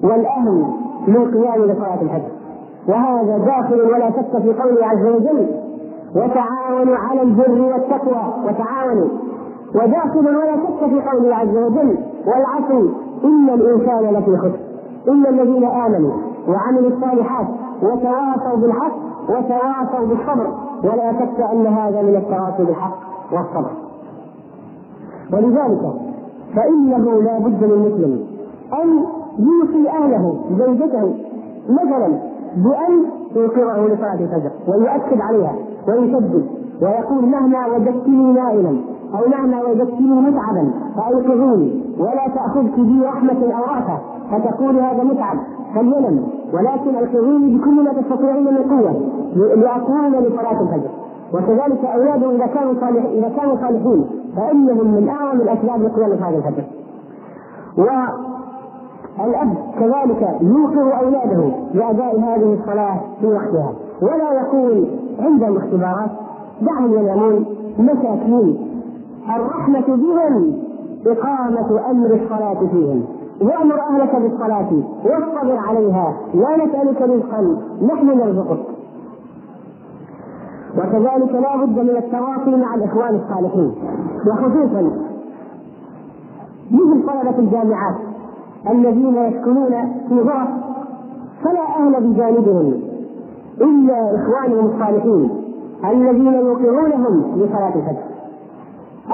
والأهل 0.02 0.64
للقيام 1.08 1.64
لصلاة 1.64 2.02
الفجر. 2.02 2.39
وهذا 2.90 3.38
داخل 3.38 3.80
ولا 3.80 4.10
شك 4.10 4.42
في 4.42 4.52
قوله 4.62 4.86
عز 4.86 5.06
وجل 5.06 5.46
وتعاونوا 6.16 6.96
على 6.96 7.22
البر 7.22 7.60
والتقوى 7.72 8.22
وتعاونوا. 8.46 9.08
وداخل 9.74 10.26
ولا 10.26 10.56
شك 10.56 10.88
في 10.88 11.00
قوله 11.08 11.36
عز 11.36 11.56
وجل 11.56 11.98
والعصر 12.26 12.88
إن 13.24 13.50
الإنسان 13.50 14.14
لفي 14.14 14.36
خسر. 14.36 14.60
الا 15.08 15.28
الذين 15.30 15.64
آمنوا 15.64 16.12
وعملوا 16.48 16.90
الصالحات 16.90 17.46
وتواصوا 17.82 18.56
بالحق 18.56 18.96
وتواصوا 19.28 20.06
بالصبر 20.06 20.46
ولا 20.84 21.12
شك 21.12 21.40
أن 21.52 21.66
هذا 21.66 22.02
من 22.02 22.16
التواصي 22.16 22.64
بالحق 22.64 22.98
والصبر. 23.32 23.70
ولذلك 25.32 25.92
فإنه 26.56 27.22
لا 27.22 27.38
بد 27.38 27.64
للمسلم 27.64 28.26
أن 28.82 29.04
يوصي 29.38 29.88
أهله 29.88 30.34
زوجته 30.58 31.14
مثلا 31.68 32.18
بأن 32.56 33.04
يوقظه 33.36 33.86
لصلاة 33.86 34.14
الفجر 34.14 34.50
ويؤكد 34.68 35.20
عليها 35.20 35.54
ويشدد 35.88 36.46
ويقول 36.82 37.24
مهما 37.28 37.66
وجدتني 37.66 38.32
نائما 38.32 38.76
أو 39.14 39.28
مهما 39.28 39.62
وجدتني 39.62 40.20
متعبا 40.20 40.70
فأيقظوني 40.96 41.84
ولا 41.98 42.28
تأخذك 42.34 42.80
بي 42.80 43.00
رحمة 43.04 43.42
أو 43.56 43.62
رأفة 43.62 43.98
فتقول 44.30 44.76
هذا 44.78 45.04
متعب 45.04 45.36
فلينم 45.74 46.22
ولكن 46.54 46.94
أيقظوني 46.96 47.58
بكل 47.58 47.84
ما 47.84 47.92
تستطيعين 47.92 48.44
من 48.44 48.56
قوة 48.58 48.94
لأقوم 49.56 50.14
لصلاة 50.14 50.60
الفجر 50.60 50.90
وكذلك 51.34 51.84
أولاده 51.84 52.30
إذا 52.30 52.46
كانوا 52.46 52.74
صالح 52.80 53.04
إذا 53.04 53.28
كانوا 53.36 53.56
صالحين 53.56 54.06
فإنهم 54.36 54.94
من 54.94 55.08
أعظم 55.08 55.40
الأسباب 55.40 55.82
لقيام 55.82 56.16
صلاة 56.18 56.36
الفجر. 56.36 56.64
الأب 59.18 59.54
كذلك 59.78 60.36
يوقظ 60.40 60.78
أولاده 61.02 61.52
لأداء 61.74 62.20
هذه 62.20 62.58
الصلاة 62.60 63.00
في 63.20 63.26
وقتها. 63.26 63.72
ولا 64.02 64.32
يقول 64.32 64.86
عندهم 65.18 65.56
اختبارات 65.56 66.10
دعهم 66.60 66.92
ينامون 66.94 67.44
مساكين 67.78 68.58
الرحمة 69.36 69.86
بهم 69.86 70.54
إقامة 71.06 71.90
أمر 71.90 72.14
الصلاة 72.22 72.66
فيهم. 72.70 73.04
وأمر 73.40 73.80
أهلك 73.80 74.16
بالصلاة 74.16 74.72
واصطبر 75.04 75.56
عليها 75.56 76.14
لا 76.34 76.64
نسألك 76.64 77.02
رزقا. 77.02 77.56
نحن 77.82 78.06
نرزقك. 78.06 78.60
وكذلك 80.78 81.32
لا 81.32 81.56
بد 81.56 81.78
من 81.78 81.96
التواصي 81.96 82.56
مع 82.56 82.74
الإخوان 82.74 83.14
الصالحين. 83.14 83.74
وخصوصا 84.26 84.90
مثل 86.70 87.06
طلبة 87.06 87.38
الجامعات. 87.38 88.09
الذين 88.68 89.16
يسكنون 89.16 89.70
في 90.08 90.20
غرف 90.20 90.48
فلا 91.44 91.60
أهل 91.76 91.94
بجانبهم 92.00 92.80
إلا 93.60 94.14
إخوانهم 94.14 94.66
الصالحين 94.66 95.30
الذين 95.84 96.34
يوقظونهم 96.34 97.36
لصلاة 97.36 97.74
الفجر 97.74 98.10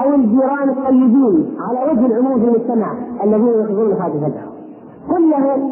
أو 0.03 0.15
الجيران 0.15 0.69
الطيبين 0.69 1.55
على 1.59 1.91
وجه 1.91 2.05
العموم 2.05 2.39
في 2.39 2.47
المجتمع 2.47 2.93
الذين 3.23 3.47
يوقظون 3.47 3.87
لصلاة 3.91 4.07
الفجر. 4.07 4.41
قل 5.09 5.29
له 5.29 5.69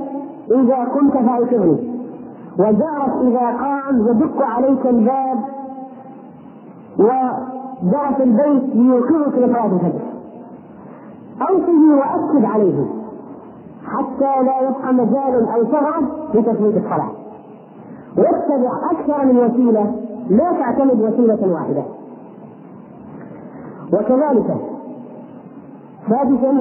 إذا 0.52 0.76
قمت 0.84 1.14
فأوقظني 1.14 1.96
وجارك 2.60 3.14
إذا 3.22 3.58
قام 3.58 4.08
يدق 4.08 4.42
عليك 4.42 4.88
الباب 4.88 5.38
وجرس 7.00 8.22
البيت 8.22 8.76
ليوقظك 8.76 9.38
لصلاة 9.38 9.66
الفجر. 9.66 10.02
أوصه 11.42 11.96
وأكد 11.96 12.46
عليه 12.46 12.86
حتى 13.88 14.44
لا 14.44 14.60
يبقى 14.70 14.94
مجال 14.94 15.50
أو 15.56 15.64
ثغرة 15.64 16.02
لتثبيت 16.34 16.78
الصلاة. 16.78 17.10
واتبع 18.18 18.72
أكثر 18.92 19.26
من 19.26 19.38
وسيلة 19.38 19.96
لا 20.30 20.52
تعتمد 20.60 21.02
وسيلة 21.02 21.54
واحدة. 21.54 21.84
وكذلك 23.94 24.56
سادسا 26.10 26.52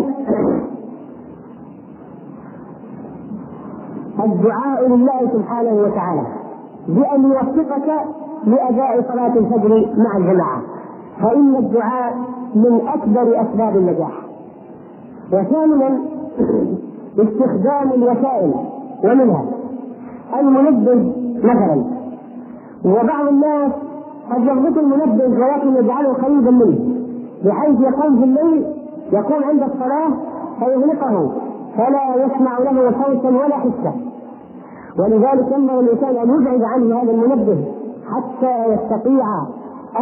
الدعاء 4.24 4.88
لله 4.88 5.28
سبحانه 5.32 5.72
وتعالى 5.72 6.26
بأن 6.88 7.24
يوفقك 7.24 7.88
لأداء 8.46 9.02
صلاة 9.12 9.32
الفجر 9.38 9.92
مع 9.96 10.16
الجماعة. 10.16 10.62
فإن 11.22 11.56
الدعاء 11.56 12.16
من 12.54 12.88
أكبر 12.88 13.42
أسباب 13.42 13.76
النجاح. 13.76 14.12
وثامنا 15.32 15.98
استخدام 17.18 17.92
الوسائل 17.94 18.54
ومنها 19.04 19.44
المنبه 20.40 21.12
مثلا. 21.38 21.84
وبعض 22.84 23.26
الناس 23.28 23.72
قد 24.30 24.42
يضبط 24.42 24.78
المنبه 24.78 25.24
ولكن 25.24 25.76
يجعله 25.76 26.12
قريبا 26.12 26.50
منه 26.50 26.78
بحيث 27.44 27.80
يقوم 27.80 28.18
في 28.18 28.24
الليل 28.24 28.66
يكون 29.12 29.44
عند 29.44 29.62
الصلاة 29.62 30.10
فيغلقه 30.58 31.32
فلا 31.76 32.24
يسمع 32.24 32.58
له 32.58 32.90
صوتا 33.04 33.28
ولا 33.28 33.56
حسا. 33.56 33.92
ولذلك 34.98 35.52
ينبغي 35.52 35.80
الإنسان 35.80 36.16
أن 36.16 36.40
يبعد 36.40 36.62
عنه 36.62 37.02
هذا 37.02 37.10
المنبه 37.10 37.64
حتى 38.10 38.64
يستطيع 38.72 39.26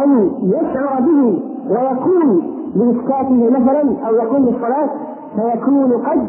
أن 0.03 0.31
يشعر 0.43 1.01
به 1.01 1.39
ويكون 1.69 2.41
باسكاته 2.75 3.49
مثلا 3.49 4.07
أو 4.07 4.15
يكون 4.15 4.45
بالصلاة 4.45 4.89
فيكون 5.35 5.91
قد 5.93 6.27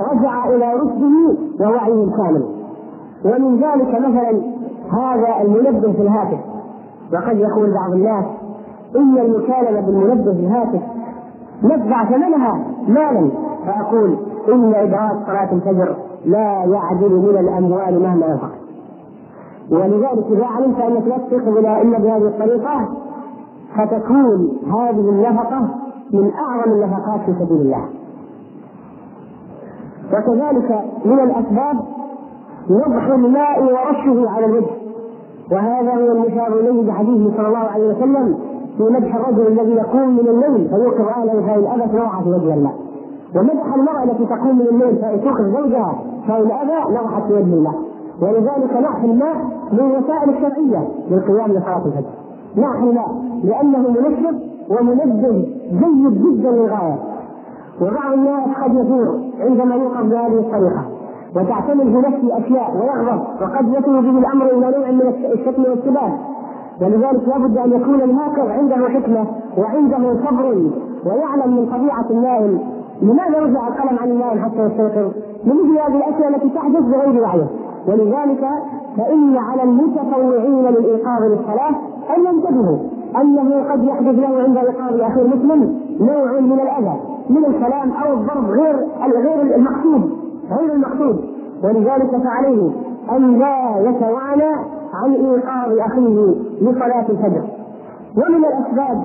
رجع 0.00 0.48
إلى 0.48 0.74
رشده 0.74 1.36
ووعيه 1.60 2.04
الكامل 2.04 2.44
ومن 3.24 3.56
ذلك 3.56 3.94
مثلا 3.94 4.42
هذا 4.92 5.42
المنبه 5.42 5.92
في 5.92 6.02
الهاتف. 6.02 6.38
وقد 7.12 7.38
يقول 7.38 7.74
بعض 7.74 7.92
الناس 7.92 8.24
إن 8.96 9.18
المكالمة 9.18 9.80
بالمنبه 9.80 10.32
في 10.32 10.40
الهاتف 10.40 10.80
ندفع 11.62 12.04
ثمنها 12.04 12.64
مالا. 12.88 13.30
فأقول 13.66 14.16
إن 14.52 14.74
إدراك 14.74 15.26
صلاة 15.26 15.52
الفجر 15.52 15.96
لا 16.26 16.64
يعدل 16.64 17.10
من 17.12 17.38
الأموال 17.38 18.02
مهما 18.02 18.26
ينفق 18.26 18.50
ولذلك 19.70 20.24
إذا 20.30 20.46
علمت 20.46 20.80
انك 20.80 21.06
لا 21.06 21.18
تستيقظ 21.18 21.56
إلى 21.58 21.82
الا 21.82 21.98
بهذه 21.98 22.26
الطريقة 22.28 22.88
فتكون 23.76 24.58
هذه 24.66 25.08
النفقة 25.10 25.60
من 26.12 26.30
أعظم 26.32 26.72
النفقات 26.72 27.20
في 27.26 27.32
سبيل 27.44 27.60
الله. 27.60 27.84
وكذلك 30.12 30.80
من 31.04 31.20
الأسباب 31.20 31.76
نضح 32.70 33.06
الماء 33.06 33.62
ورشه 33.62 34.30
على 34.30 34.46
الوجه. 34.46 34.70
وهذا 35.52 35.94
هو 35.94 36.12
المشار 36.12 36.52
إليه 36.60 36.86
بحديثه 36.86 37.36
صلى 37.36 37.46
الله 37.48 37.58
عليه 37.58 37.88
وسلم 37.88 38.38
في 38.76 38.82
مدح 38.82 39.14
الرجل 39.14 39.46
الذي 39.46 39.72
يقوم 39.72 40.08
من 40.12 40.28
الليل 40.28 40.68
فيوقظ 40.68 41.08
اهله 41.08 41.46
فان 41.46 41.80
ابت 41.80 41.94
نوعه 41.94 42.22
في 42.22 42.28
وجه 42.28 42.54
الله. 42.54 42.72
ومدح 43.36 43.74
المرأة 43.74 44.04
التي 44.04 44.26
تقوم 44.26 44.58
من 44.58 44.66
الليل 44.66 44.96
فتوقظ 44.96 45.56
زوجها 45.56 45.94
فإن 46.28 46.50
أبى 46.50 46.94
نضحت 46.94 47.22
في 47.22 47.32
وجه 47.32 47.54
الله. 47.54 47.74
ولذلك 48.22 48.72
نعح 48.82 49.04
الماء 49.04 49.36
من 49.72 49.80
الوسائل 49.80 50.30
الشرعية 50.30 50.88
للقيام 51.10 51.52
لصلاة 51.52 51.86
الفجر. 51.86 52.10
نعح 52.56 52.82
الماء 52.82 53.08
لأنه 53.44 53.78
منشط 53.78 54.34
ومنبه 54.70 55.48
جيد 55.72 56.22
جدا 56.22 56.50
للغاية. 56.50 56.98
وبعض 57.80 58.12
الناس 58.12 58.42
قد 58.64 58.74
يثور 58.74 59.20
عندما 59.40 59.74
يوقف 59.74 60.02
بهذه 60.02 60.38
الطريقة. 60.38 60.84
وتعتمد 61.36 61.84
في 61.84 61.98
نفسه 62.08 62.38
أشياء 62.38 62.70
ويغضب 62.76 63.22
وقد 63.42 63.68
يصل 63.68 64.02
به 64.02 64.18
الأمر 64.18 64.46
إلى 64.46 64.78
نوع 64.78 64.90
من 64.90 65.14
الشتم 65.32 65.62
والسباب 65.62 66.12
ولذلك 66.80 67.28
لابد 67.28 67.58
أن 67.58 67.72
يكون 67.72 68.00
الناقض 68.00 68.48
عنده 68.48 68.88
حكمة 68.88 69.26
وعنده 69.58 70.14
صبر 70.24 70.70
ويعلم 71.06 71.56
من 71.56 71.66
طبيعة 71.66 72.10
النائم 72.10 72.58
لماذا 73.02 73.38
رفع 73.38 73.68
القلم 73.68 73.98
عن 73.98 74.10
النائم 74.10 74.38
حتى 74.44 74.62
يستيقظ؟ 74.62 75.10
لمثل 75.44 75.78
هذه 75.78 75.96
الأشياء 75.96 76.28
التي 76.28 76.48
تحدث 76.48 76.82
بغير 76.82 77.22
وعيه 77.22 77.46
ولذلك 77.88 78.48
فإن 78.96 79.36
على 79.36 79.62
المتطوعين 79.62 80.66
للإيقاظ 80.66 81.22
للصلاة 81.22 81.74
أن 82.16 82.24
ينتبهوا. 82.26 82.78
أنه 83.20 83.72
قد 83.72 83.84
يحدث 83.84 84.18
له 84.18 84.42
عند 84.42 84.56
إيقاظ 84.56 85.00
أخي 85.00 85.22
المسلم 85.22 85.80
نوع 86.00 86.40
من 86.40 86.60
الأذى. 86.60 86.96
من 87.30 87.44
الكلام 87.44 87.92
أو 87.92 88.12
الضرب 88.14 88.50
غير 88.50 88.76
غير 89.14 89.56
المقصود 89.56 90.10
غير 90.50 90.72
المقصود. 90.72 91.24
ولذلك 91.64 92.10
فعليه 92.24 92.70
أن 93.16 93.38
لا 93.38 93.78
يتوانى 93.78 94.52
عن 94.94 95.12
إيقاظ 95.12 95.78
أخيه 95.78 96.34
لصلاة 96.60 97.06
الفجر. 97.08 97.42
ومن 98.16 98.44
الأسباب 98.44 99.04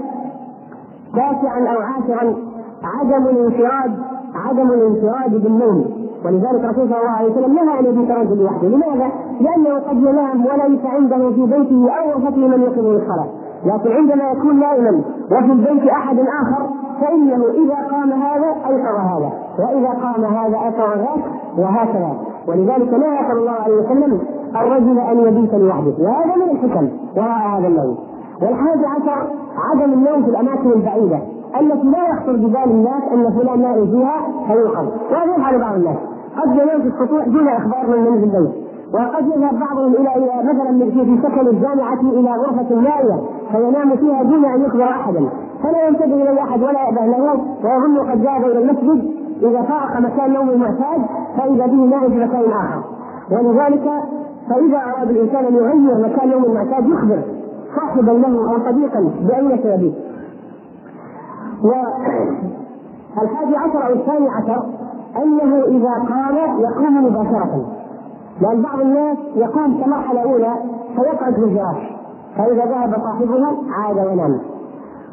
تاسعا 1.13 1.59
أو 1.59 1.81
عاشرا 1.81 2.35
عدم 2.83 3.27
الانفراد 3.27 3.91
عدم 4.35 4.71
الانفراد 4.71 5.43
بالنوم. 5.43 5.85
ولذلك 6.25 6.63
الرسول 6.63 6.89
صلى 6.89 6.97
الله 6.97 7.09
عليه 7.09 7.31
وسلم 7.31 7.55
نهى 7.55 7.79
ان 7.79 7.85
يبيت 7.85 8.11
رجل 8.11 8.41
لوحده، 8.41 8.67
لماذا؟ 8.67 9.11
لأنه 9.41 9.79
قد 9.79 9.97
ينام 9.97 10.45
وليس 10.45 10.85
عنده 10.85 11.29
في 11.29 11.45
بيته 11.45 11.89
أو 11.91 12.11
غرفته 12.11 12.47
من 12.47 12.61
يقظه 12.61 12.91
للصلاه، 12.91 13.27
لكن 13.65 13.91
عندما 13.91 14.31
يكون 14.31 14.59
نائما 14.59 15.01
وفي 15.31 15.51
البيت 15.51 15.89
أحد 15.89 16.19
آخر 16.19 16.69
فإنه 17.01 17.45
إذا 17.63 17.75
قام 17.91 18.13
هذا 18.13 18.47
ايقظ 18.67 18.95
هذا، 19.11 19.31
وإذا 19.59 19.89
قام 19.89 20.25
هذا 20.25 20.57
ايقظ 20.57 20.97
ذاك 20.97 21.23
وهكذا، 21.57 22.13
ولذلك 22.47 22.93
نهى 22.93 23.27
صلى 23.27 23.39
الله 23.39 23.51
عليه 23.51 23.75
وسلم 23.75 24.21
الرجل 24.55 24.99
أن 24.99 25.17
يبيت 25.19 25.53
لوحده، 25.53 25.93
وهذا 25.99 26.35
من 26.35 26.49
الحكم 26.51 26.89
وراء 27.17 27.59
هذا 27.59 27.67
النوم. 27.67 27.97
والحادي 28.41 28.85
عشر 28.85 29.27
عدم 29.57 29.93
النوم 29.93 30.23
في 30.23 30.29
الأماكن 30.29 30.71
البعيدة 30.71 31.19
التي 31.61 31.87
لا 31.87 32.09
يخطر 32.09 32.31
ببال 32.31 32.71
الناس 32.71 33.03
أن 33.13 33.39
فلان 33.39 33.61
نائم 33.61 33.85
فيها 33.85 34.21
فيوقظ 34.47 34.87
وهذا 35.11 35.35
يفعل 35.37 35.59
بعض 35.59 35.73
الناس. 35.73 35.97
قد 36.37 36.55
ينام 36.55 36.81
في 36.81 36.87
السطوح 36.87 37.27
دون 37.27 37.47
إخبار 37.47 37.87
من 37.87 38.11
منزل 38.11 38.37
البيت 38.37 38.64
وقد 38.95 39.27
يذهب 39.27 39.59
بعضهم 39.59 39.93
إلى 39.93 40.09
مثلا 40.43 40.91
في 40.91 41.19
سكن 41.23 41.47
الجامعة 41.47 42.01
إلى 42.01 42.29
غرفة 42.31 42.75
نائية 42.75 43.19
فينام 43.51 43.95
فيها 43.95 44.23
دون 44.23 44.45
أن 44.45 44.61
يخبر 44.61 44.83
احدا. 44.83 45.29
فلا 45.63 45.87
ينتبه 45.87 46.31
اليه 46.31 46.41
احد 46.41 46.63
ولا 46.63 46.81
يأبه 46.83 47.05
له 47.05 47.33
ويظن 47.63 48.11
قد 48.11 48.21
ذهب 48.21 48.45
إلى 48.45 48.59
المسجد 48.59 49.11
إذا 49.41 49.61
فارق 49.61 49.99
مكان 49.99 50.33
نومه 50.33 50.51
المعتاد 50.51 51.01
فإذا 51.37 51.65
به 51.65 51.85
نائم 51.85 52.09
في 52.09 52.25
مكان 52.25 52.51
آخر. 52.51 52.83
ولذلك 53.31 53.91
فإذا 54.49 54.77
أراد 54.77 55.09
الإنسان 55.09 55.45
أن 55.45 55.55
يغير 55.55 55.97
مكان 56.09 56.29
نوم 56.29 56.43
المعتاد 56.43 56.87
يخبر 56.87 57.21
صاحبا 57.75 58.11
له 58.11 58.51
أو 58.51 58.71
صديقا 58.71 59.11
باين 59.21 59.59
سيبيت 59.63 59.95
والحادي 63.17 63.55
عشر 63.63 63.87
أو 63.87 63.93
الثاني 63.93 64.29
عشر 64.29 64.63
أنه 65.23 65.65
إذا 65.65 65.93
قام 66.09 66.35
يقوم 66.59 67.05
مباشره 67.05 67.65
لأن 68.41 68.61
بعض 68.61 68.79
الناس 68.79 69.17
يقوم 69.35 69.83
كمرحلة 69.83 70.21
أولى 70.23 70.53
فيقعد 70.95 71.33
في 71.33 71.59
فإذا 72.37 72.65
ذهب 72.65 72.95
صاحبها 73.03 73.57
عاد 73.71 74.07
وينام 74.07 74.39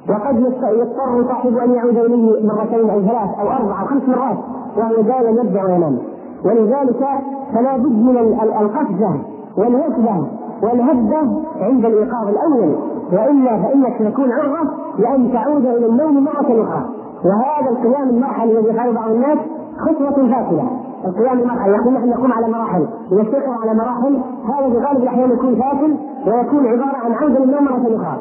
وقد 0.09 0.41
يضطر 0.41 1.25
صاحبه 1.29 1.65
أن 1.65 1.71
يعود 1.71 1.97
إليه 1.97 2.47
مرتين 2.47 2.91
أو 2.91 3.01
ثلاث 3.01 3.39
أو 3.41 3.51
أربع 3.51 3.81
أو 3.81 3.87
خمس 3.87 4.03
مرات 4.09 4.37
وهو 4.77 5.03
دائما 5.03 5.41
يبدا 5.41 5.65
وينام. 5.65 5.99
ولذلك 6.45 7.09
فلا 7.55 7.77
بد 7.77 7.93
من 7.93 8.17
القفزه 8.61 9.21
والوثبه 9.59 10.27
والهبه 10.63 11.43
عند 11.61 11.85
الإيقاظ 11.85 12.29
الأول. 12.29 12.77
وإلا 13.13 13.63
فإنك 13.63 14.13
تكون 14.13 14.33
عرضة 14.33 14.71
لأن 14.99 15.33
تعود 15.33 15.67
إلى 15.67 15.87
النوم 15.87 16.25
مرة 16.25 16.65
أخرى. 16.65 16.85
وهذا 17.25 17.71
القيام 17.71 18.09
المرحلي 18.09 18.53
الذي 18.53 18.69
يفعله 18.69 18.93
بعض 18.93 19.11
الناس 19.11 19.39
خطوة 19.79 20.11
فاشله 20.11 20.71
القيام 21.05 21.39
المرحلي 21.39 21.73
يقول 21.77 21.95
نحن 21.95 22.09
نقوم 22.11 22.33
على 22.33 22.49
مراحل. 22.49 22.87
ونستيقظ 23.13 23.53
على 23.63 23.75
مراحل 23.75 24.21
هذا 24.49 24.71
في 24.71 24.79
غالب 24.79 25.03
الأحيان 25.03 25.31
يكون 25.31 25.55
فاشل 25.55 25.97
ويكون 26.27 26.67
عبارة 26.67 26.97
عن 27.05 27.13
عودة 27.13 27.39
للنوم 27.45 27.65
مرة 27.65 27.97
أخرى. 27.97 28.19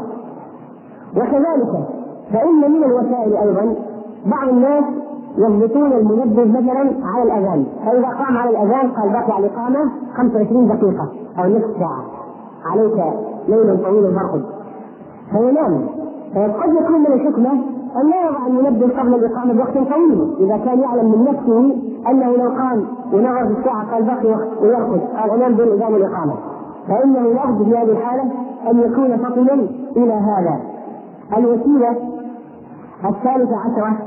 وكذلك 1.17 1.87
فإن 2.33 2.71
من 2.71 2.83
الوسائل 2.83 3.37
أيضا 3.37 3.75
بعض 4.25 4.49
الناس 4.49 4.83
يضبطون 5.37 5.91
المنبه 5.93 6.45
مثلا 6.45 6.91
على 7.03 7.23
الأذان. 7.23 7.65
فإذا 7.85 8.07
قام 8.07 8.37
على 8.37 8.49
الأذان 8.49 8.91
قال 8.91 9.09
بقي 9.09 9.31
على 9.33 9.45
الإقامة 9.45 9.91
25 10.15 10.67
دقيقة 10.67 11.09
أو 11.39 11.49
نصف 11.49 11.77
ساعة. 11.79 12.03
عليك 12.65 13.03
ليل 13.47 13.83
طويل 13.83 14.15
فرقد 14.15 14.43
فينام. 15.31 15.87
قد 16.35 16.69
يكون 16.83 16.99
من 16.99 17.07
الحكمة 17.07 17.51
أن 18.01 18.09
لا 18.09 18.29
يضع 18.29 18.47
المنبه 18.47 18.99
قبل 18.99 19.15
الإقامة 19.15 19.53
بوقت 19.53 19.73
طويل. 19.73 20.35
إذا 20.39 20.57
كان 20.57 20.79
يعلم 20.79 21.11
من 21.11 21.23
نفسه 21.23 21.75
أنه 22.09 22.31
لو 22.37 22.49
قام 22.49 22.85
ونظر 23.13 23.47
في 23.47 23.59
الساعة 23.59 23.91
قال 23.93 24.03
بقي 24.03 24.27
وقت 24.31 24.61
ويرقد 24.61 25.57
بين 25.57 25.71
اذان 25.71 25.95
الإقامة. 25.95 26.33
فإنه 26.87 27.19
يرد 27.27 27.63
في 27.63 27.77
هذه 27.77 27.91
الحالة 27.91 28.23
أن 28.71 28.79
يكون 28.79 29.17
فطنا 29.17 29.53
إلى 29.97 30.13
هذا. 30.13 30.59
الوسيلة 31.37 31.89
الثالثة 33.05 33.57
عشرة. 33.57 33.97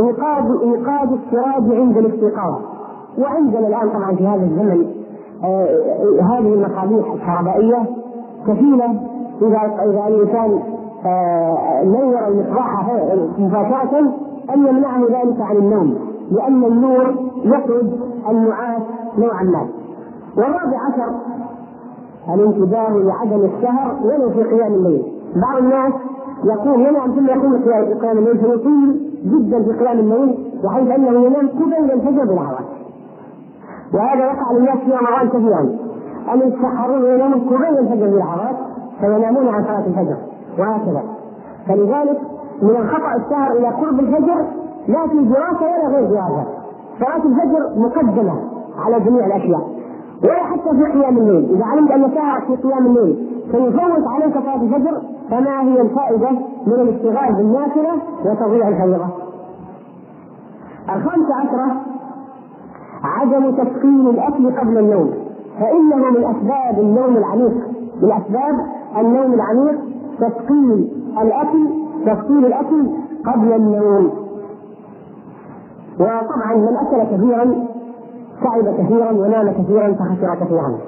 ايقاد 0.00 0.62
ايقاد 0.62 1.12
السراج 1.12 1.74
عند 1.80 1.96
الاستيقاظ. 1.96 2.54
وعندنا 3.18 3.68
الآن 3.68 3.88
طبعا 3.88 4.14
في 4.16 4.26
هذا 4.26 4.42
الزمن 4.44 4.86
آه 5.44 5.66
هذه 6.22 6.54
المصابيح 6.54 7.12
الكهربائية 7.12 7.86
كفيله 8.46 9.00
اذا 9.42 9.58
إذا 9.84 10.06
الإنسان 10.08 10.60
نور 11.84 12.26
المصباح 12.28 12.92
مباشره 13.38 13.98
أن 14.54 14.66
يمنعه 14.66 15.00
ذلك 15.00 15.40
عن 15.40 15.56
النوم 15.56 15.94
لأن 16.30 16.64
النور 16.64 17.14
يخرج 17.44 17.86
النعاس 18.30 18.82
نوعا 19.18 19.42
ما. 19.42 19.66
والرابع 20.36 20.78
عشر 20.88 21.14
الانتباه 22.34 22.88
لعدم 22.90 23.44
السهر 23.44 23.96
ولو 24.04 24.30
في 24.30 24.42
قيام 24.42 24.74
الليل. 24.74 25.02
بعض 25.42 25.58
الناس 25.62 25.92
يقول 26.44 26.80
ينام 26.80 27.10
ثم 27.12 27.26
يقوم 27.26 27.62
قيام 28.02 28.18
الليل 28.18 28.38
فيطيل 28.38 29.10
جدا 29.24 29.62
في 29.62 29.72
قيام 29.84 29.98
الليل 29.98 30.38
بحيث 30.64 30.90
أنه 30.90 31.20
ينام 31.26 31.48
قبيل 31.48 31.92
الفجر 31.92 32.24
بلحظات 32.24 32.66
وهذا 33.94 34.24
يقع 34.24 34.52
للناس 34.52 34.78
في 34.78 34.92
رمضان 34.92 35.28
كثيرا. 35.28 35.60
أن 36.34 36.38
يتسحرون 36.48 37.02
وينامون 37.02 37.40
قبيل 37.40 37.78
الفجر 37.78 38.06
بلحظات 38.06 38.56
فينامون 39.00 39.48
عن 39.48 39.64
صلاة 39.64 39.86
الفجر. 39.86 40.16
وهكذا. 40.58 41.02
فلذلك 41.68 42.20
من 42.62 42.70
الخطأ 42.70 43.14
السهر 43.16 43.52
إلى 43.52 43.68
قرب 43.68 44.00
الفجر 44.00 44.44
لا 44.88 45.06
في 45.06 45.18
دراسة 45.24 45.62
ولا 45.62 45.88
غير 45.88 46.10
دراسة. 46.10 46.44
صلاة 47.00 47.24
الفجر 47.24 47.70
مقدمة 47.76 48.34
على 48.78 49.00
جميع 49.00 49.26
الأشياء. 49.26 49.68
ولا 50.24 50.44
حتى 50.44 50.70
في 50.70 50.84
قيام 50.98 51.18
الليل. 51.18 51.50
إذا 51.54 51.64
علمت 51.64 51.90
أن 51.90 52.10
سهرك 52.14 52.44
في 52.46 52.68
قيام 52.68 52.86
الليل 52.86 53.26
سيفوت 53.52 54.06
عليك 54.06 54.34
صلاة 54.34 54.62
الفجر 54.62 55.00
فما 55.30 55.62
هي 55.62 55.80
الفائدة 55.80 56.30
من 56.66 56.72
الاشتغال 56.72 57.34
بالنافلة 57.34 57.92
وتضييع 58.24 58.68
الفريضه 58.68 59.06
الخامسة 60.94 61.34
عشرة 61.34 61.76
عدم 63.04 63.50
تسخين 63.50 64.06
الأكل 64.06 64.58
قبل 64.60 64.78
النوم. 64.78 65.14
فإنه 65.60 65.96
من 65.96 66.24
أسباب 66.24 66.78
النوم 66.78 67.16
العميق. 67.16 67.54
من 68.02 68.12
أسباب 68.12 68.66
النوم 69.00 69.34
العميق 69.34 69.78
تسخين 70.20 70.88
الأكل 71.22 71.68
تسخين 72.06 72.44
الأكل 72.44 72.90
قبل 73.26 73.52
النوم. 73.52 74.10
وطبعا 76.00 76.54
من 76.56 76.76
أكل 76.76 77.16
كثيرا 77.16 77.66
تعب 78.42 78.74
كثيرا 78.78 79.10
ونام 79.10 79.52
كثيرا 79.52 79.92
فخسر 79.92 80.34
كثيرا. 80.44 80.78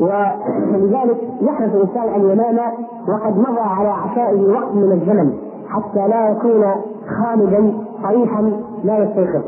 ولذلك 0.00 1.16
يحرص 1.40 1.74
الإنسان 1.74 2.08
أن 2.14 2.30
ينام 2.30 2.58
وقد 3.08 3.38
مضى 3.38 3.60
على 3.60 3.88
عشائه 3.88 4.52
وقت 4.52 4.74
من 4.74 4.92
الزمن 4.92 5.32
حتى 5.68 6.08
لا 6.08 6.28
يكون 6.28 6.64
خالدا 7.18 7.72
صريحا 8.02 8.52
لا 8.84 8.98
يستيقظ. 8.98 9.42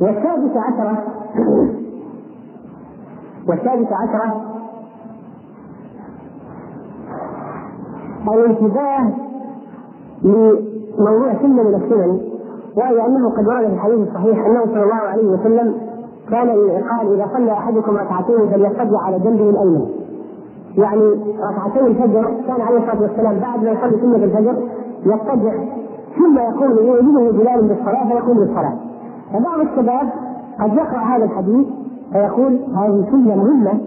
والسادسة 0.00 0.60
عشرة 0.60 1.04
والسادسة 3.48 3.96
عشرة 3.96 4.51
الانتباه 8.28 9.10
لموضوع 10.24 11.34
سنة 11.42 11.62
من 11.62 11.74
السنن 11.74 12.20
وهي 12.76 13.06
أنه 13.06 13.30
قد 13.30 13.46
ورد 13.48 13.66
في 13.66 13.74
الحديث 13.74 14.08
الصحيح 14.08 14.46
أنه 14.46 14.64
صلى 14.64 14.82
الله 14.82 14.94
عليه 14.94 15.26
وسلم 15.26 15.74
كان 16.30 16.48
قال 16.90 17.14
إذا 17.14 17.26
صلى 17.34 17.52
أحدكم 17.52 17.96
ركعتين 17.96 18.48
فليضطجع 18.50 18.98
على 19.06 19.18
جنبه 19.18 19.50
الأيمن. 19.50 19.86
يعني 20.76 21.02
ركعتي 21.50 21.80
الفجر 21.80 22.24
كان 22.46 22.60
عليه 22.60 22.78
الصلاة 22.78 23.02
والسلام 23.02 23.38
بعد 23.38 23.64
ما 23.64 23.70
يصلي 23.70 24.00
سنة 24.00 24.24
الفجر 24.24 24.56
يضطجع 25.06 25.52
ثم 26.18 26.38
يقول 26.38 26.86
يؤذنه 26.86 27.30
بلال 27.30 27.68
بالصلاة 27.68 28.08
فيقوم 28.08 28.38
بالصلاة. 28.38 28.76
فبعض 29.32 29.60
الشباب 29.60 30.08
قد 30.60 30.74
يقرأ 30.74 30.98
هذا 30.98 31.24
الحديث 31.24 31.66
فيقول 32.12 32.60
هذه 32.76 33.06
سنة 33.10 33.36
مهمة 33.36 33.80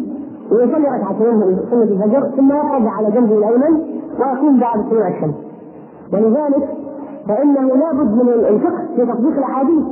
ويصلي 0.52 0.88
ركعتين 0.88 1.36
من 1.36 1.60
سنة 1.72 1.84
الفجر 1.84 2.30
ثم 2.38 2.52
يقعد 2.52 2.88
على 2.88 3.12
جنبه 3.12 3.38
الأيمن 3.38 3.95
ويقوم 4.20 4.60
بعد 4.60 4.90
طلوع 4.90 5.08
الشمس. 5.08 5.36
ولذلك 6.14 6.70
فإنه 7.28 7.62
لابد 7.62 8.14
من 8.14 8.30
الفقه 8.30 8.84
في 8.96 9.06
تطبيق 9.06 9.38
الأحاديث. 9.38 9.84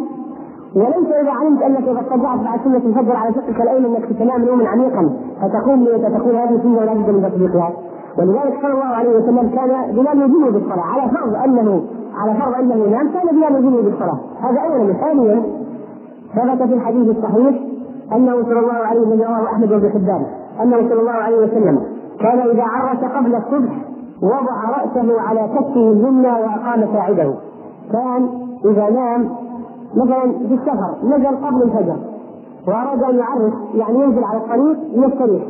وليس 0.75 1.07
إذا 1.21 1.31
علمت 1.31 1.61
أنك 1.61 1.87
إذا 1.87 1.99
اضطجعت 1.99 2.39
بعد 2.39 2.59
سنة 2.63 2.77
الفجر 2.77 3.15
على 3.15 3.33
شقك 3.33 3.61
الأيمن 3.61 3.85
أنك 3.85 4.05
تنام 4.19 4.45
نوما 4.45 4.67
عميقا 4.69 5.13
فتقوم 5.41 5.85
تقول 5.85 6.35
هذه 6.35 6.59
سنة 6.63 6.77
ولا 6.77 6.93
بد 6.93 7.09
من 7.09 7.29
تطبيقها. 7.31 7.71
ولذلك 8.17 8.53
صلى 8.61 8.73
الله 8.73 8.85
عليه 8.85 9.09
وسلم 9.09 9.49
كان 9.55 9.95
بلال 9.95 10.21
يجيبه 10.21 10.49
بالصلاة 10.51 10.83
على 10.93 11.11
فرض 11.11 11.35
أنه 11.35 11.83
على 12.15 12.39
فرض 12.39 12.53
أنه 12.59 12.75
ينام 12.75 13.09
كان 13.13 13.35
بلال 13.35 13.55
يجيبه 13.55 13.81
بالصلاة. 13.81 14.19
هذا 14.41 14.59
أولا 14.59 14.93
ثانيا 14.93 15.41
ثبت 16.35 16.67
في 16.67 16.73
الحديث 16.73 17.17
الصحيح 17.17 17.55
أنه 18.15 18.43
صلى 18.43 18.59
الله 18.59 18.73
عليه 18.73 19.01
وسلم 19.01 19.21
رواه 19.21 19.45
أحمد 19.45 19.69
بن 19.69 19.89
حبان 19.89 20.25
أنه 20.61 20.89
صلى 20.89 20.99
الله 20.99 21.11
عليه 21.11 21.37
وسلم 21.37 21.79
كان 22.19 22.39
إذا 22.39 22.63
عرس 22.63 22.99
قبل 22.99 23.35
الصبح 23.35 23.73
وضع 24.23 24.69
رأسه 24.77 25.21
على 25.21 25.47
كفه 25.55 25.91
اليمنى 25.91 26.27
وأقام 26.27 26.93
ساعده. 26.93 27.33
كان 27.91 28.29
إذا 28.65 28.89
نام 28.89 29.29
مثلا 29.95 30.31
في 30.31 30.53
السفر 30.53 30.95
نزل 31.03 31.45
قبل 31.45 31.63
الفجر 31.63 31.97
وأراد 32.67 33.03
أن 33.03 33.15
يعرس 33.15 33.53
يعني 33.75 33.99
ينزل 33.99 34.23
على 34.23 34.37
الطريق 34.37 34.77
يستريح 34.93 35.43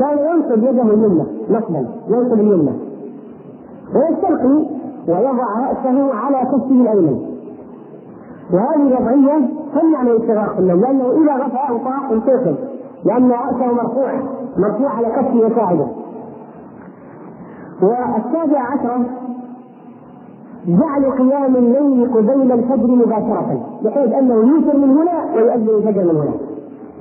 كان 0.00 0.18
ينصب 0.18 0.62
يده 0.62 0.82
اليمنى 0.82 1.24
نصبا 1.50 1.88
ينصب 2.08 2.32
اليمنى. 2.32 2.72
ويستلقي 3.94 4.66
ويضع 5.08 5.46
رأسه 5.68 6.14
على 6.14 6.36
كفه 6.36 6.70
الأيمن. 6.70 7.18
وهذه 8.52 8.82
الوضعية 8.86 9.48
تمنع 9.74 10.02
من 10.02 10.10
الاستغراق 10.10 10.52
في 10.54 10.58
النوم 10.58 10.80
لأنه 10.80 11.04
إذا 11.04 11.34
غفى 11.44 11.84
طاق 11.84 12.12
يستيقظ 12.12 12.54
لأن 13.04 13.30
رأسه 13.30 13.66
مرفوع 13.74 14.12
مرفوع 14.58 14.90
على 14.90 15.06
كفه 15.06 15.46
وساعده. 15.46 15.86
والسابع 17.82 18.60
عشرة 18.60 19.06
جعل 20.66 21.10
قيام 21.18 21.56
الليل 21.56 22.14
قبيل 22.14 22.52
الفجر 22.52 22.86
مباشرة 22.86 23.60
بحيث 23.84 24.12
أنه 24.12 24.34
يوتر 24.34 24.76
من 24.76 24.90
هنا 24.90 25.34
ويؤذن 25.36 25.68
الفجر 25.68 26.04
من 26.04 26.16
هنا. 26.16 26.32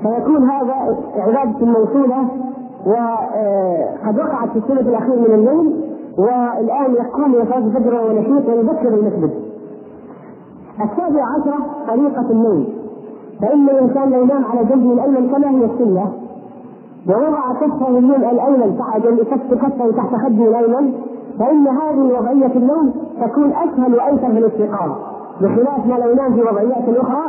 فيكون 0.02 0.50
هذا 0.50 0.74
عبادة 1.16 1.66
موصولة 1.66 2.28
وقد 2.86 4.20
وقعت 4.20 4.50
في 4.50 4.58
الثلث 4.58 4.88
الأخير 4.88 5.16
من 5.20 5.34
الليل 5.34 5.84
والآن 6.18 6.94
يقوم 6.94 7.32
لصلاة 7.36 7.58
الفجر 7.58 7.94
وهو 7.94 8.12
نشيط 8.12 8.50
ويذكر 8.50 8.88
المسجد. 8.88 9.32
السابع 10.82 11.24
عشرة 11.24 11.66
طريقة 11.88 12.32
النوم 12.32 12.68
فإن 13.42 13.70
الإنسان 13.70 14.10
لو 14.10 14.26
نام 14.26 14.46
على 14.46 14.66
جنبه 14.66 14.94
الأيمن 14.94 15.30
كما 15.32 15.50
هي 15.50 15.66
السنة. 15.66 16.12
ووضع 17.10 17.54
كفه 17.62 17.88
اليمين 17.88 18.16
الأيمن 18.16 18.78
تحت 18.78 19.02
كف 19.02 19.54
كفه 19.54 19.92
تحت 19.92 20.16
خده 20.16 20.48
الأيمن 20.48 20.94
فإن 21.40 21.68
هذه 21.68 22.20
وضعية 22.20 22.56
النوم 22.56 22.94
تكون 23.22 23.52
أسهل 23.52 23.96
وأيسر 23.96 24.32
في 24.32 24.38
الاستيقاظ. 24.38 24.92
بخلاف 25.42 25.86
ما 25.86 25.94
لو 25.94 26.16
نام 26.16 26.34
في 26.34 26.42
وضعيات 26.42 26.90
أخرى 26.90 27.24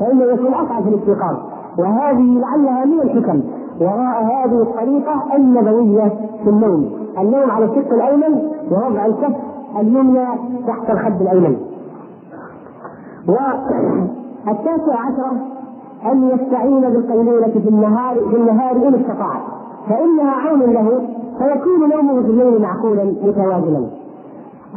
فإنه 0.00 0.24
يكون 0.24 0.54
أصعب 0.54 0.82
في 0.82 0.88
الاستيقاظ. 0.88 1.36
وهذه 1.78 2.40
لعلها 2.40 2.84
من 2.84 3.00
الحكم. 3.00 3.42
وراء 3.80 4.24
هذه 4.24 4.62
الطريقة 4.62 5.36
النبوية 5.36 6.08
في 6.44 6.50
النوم. 6.50 6.90
النوم 7.18 7.50
على 7.50 7.64
الشق 7.64 7.92
الأيمن 7.92 8.42
ووضع 8.70 9.06
الكف 9.06 9.36
اليمنى 9.80 10.26
تحت 10.66 10.90
الخد 10.90 11.20
الأيمن. 11.22 11.56
والتاسع 13.28 15.00
عشرة 15.00 15.32
أن 16.12 16.28
يستعين 16.28 16.80
بالقيلولة 16.80 17.48
في 17.48 17.68
النهار 17.68 18.14
في 18.14 18.36
النهار 18.36 18.76
إن 18.76 18.94
استطاع. 18.94 19.40
فإنها 19.88 20.30
عون 20.30 20.60
له 20.60 21.00
فيكون 21.38 21.90
نومه 21.90 22.22
في 22.22 22.28
الليل 22.28 22.62
معقولا 22.62 23.04
متوازنا. 23.04 23.86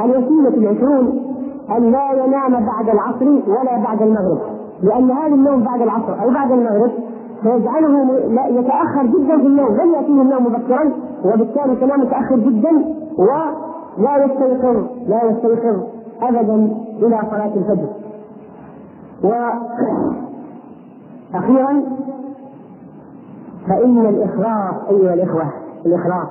الوسيلة 0.01 0.49
العشرون 0.49 1.23
أن 1.77 1.91
لا 1.91 2.11
ينام 2.25 2.65
بعد 2.65 2.89
العصر 2.89 3.25
ولا 3.25 3.83
بعد 3.83 4.01
المغرب. 4.01 4.39
لأن 4.83 5.11
هذا 5.11 5.35
النوم 5.35 5.63
بعد 5.63 5.81
العصر 5.81 6.23
أو 6.23 6.29
بعد 6.29 6.51
المغرب 6.51 6.91
فيجعله 7.43 8.19
يتأخر 8.49 9.05
جدا 9.05 9.37
في 9.37 9.47
النوم. 9.47 9.75
لن 9.75 9.93
يأتيه 9.93 10.21
النوم 10.21 10.45
مبكرا 10.45 10.91
وبالتالي 11.25 11.75
تنام 11.75 12.01
متأخر 12.01 12.35
جدا 12.35 12.71
و 13.17 13.25
لا 13.97 14.25
يستيقظ 14.25 14.85
لا 15.07 15.23
يستيقظ 15.23 15.77
ابدا 16.21 16.55
إلى 17.01 17.21
صلاة 17.31 17.53
الفجر. 17.55 17.89
وأخيرا 19.23 20.13
فإن 23.67 24.05
الإخلاص 24.05 24.75
أيها 24.89 25.13
الإخوة 25.13 25.43
الإخلاص 25.85 26.27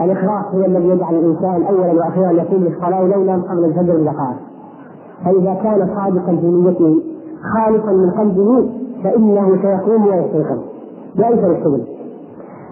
الإخلاص 0.00 0.54
هو 0.54 0.64
الذي 0.64 0.88
يجعل 0.88 1.14
الإنسان 1.14 1.62
أولا 1.62 1.92
وأخيرا 1.92 2.30
يقوم 2.30 2.60
للصلاة 2.64 3.02
ليلا 3.02 3.34
قبل 3.34 3.64
الفجر 3.64 3.96
بدقائق 3.96 4.36
فإذا 5.24 5.54
كان 5.62 5.88
صادقا 5.96 6.36
في 6.36 6.46
نيته 6.46 7.02
خالصا 7.54 7.92
من 7.92 8.10
قلبه 8.10 8.68
فإنه 9.04 9.58
سيقوم 9.62 10.06
ويستيقظ. 10.06 10.58
ليس 11.16 11.44
الشغل 11.44 11.82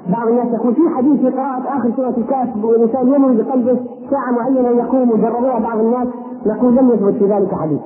بعض 0.09 0.29
الناس 0.29 0.47
يقول 0.47 0.75
في 0.75 0.81
حديث 0.97 1.21
في 1.21 1.29
قراءة 1.31 1.79
آخر 1.79 1.91
سورة 1.97 2.15
الكهف 2.19 2.65
والإنسان 2.65 3.09
ينوي 3.15 3.37
بقلبه 3.37 3.79
ساعة 4.11 4.31
معينة 4.33 4.69
يقوم 4.69 5.11
وجربوها 5.11 5.59
بعض 5.59 5.79
الناس 5.79 6.09
يقول 6.47 6.77
لم 6.77 6.91
يثبت 6.91 7.15
في 7.15 7.25
ذلك 7.27 7.55
حديث. 7.55 7.81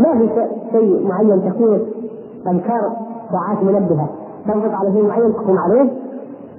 ما 0.00 0.18
في 0.18 0.28
شيء 0.72 1.08
معين 1.08 1.52
تكون 1.52 1.80
أذكار 2.46 2.92
ساعات 3.32 3.62
منبهة. 3.62 4.08
تنبط 4.46 4.74
على 4.74 4.92
شيء 4.92 5.06
معين 5.08 5.32
تقوم 5.32 5.58
عليه؟ 5.58 5.90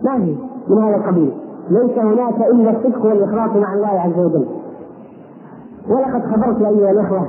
ما 0.04 0.26
في. 0.26 0.36
من 0.68 0.84
هذا 0.84 0.96
القبيل. 0.96 1.34
ليس 1.70 1.98
هناك 1.98 2.36
إلا 2.42 2.72
الصدق 2.72 3.06
والإخلاص 3.06 3.56
مع 3.56 3.74
الله 3.74 3.88
عز 3.88 4.20
وجل. 4.20 4.46
ولقد 5.90 6.22
خبرت 6.26 6.62
أيها 6.62 6.92
الأخوة 6.92 7.28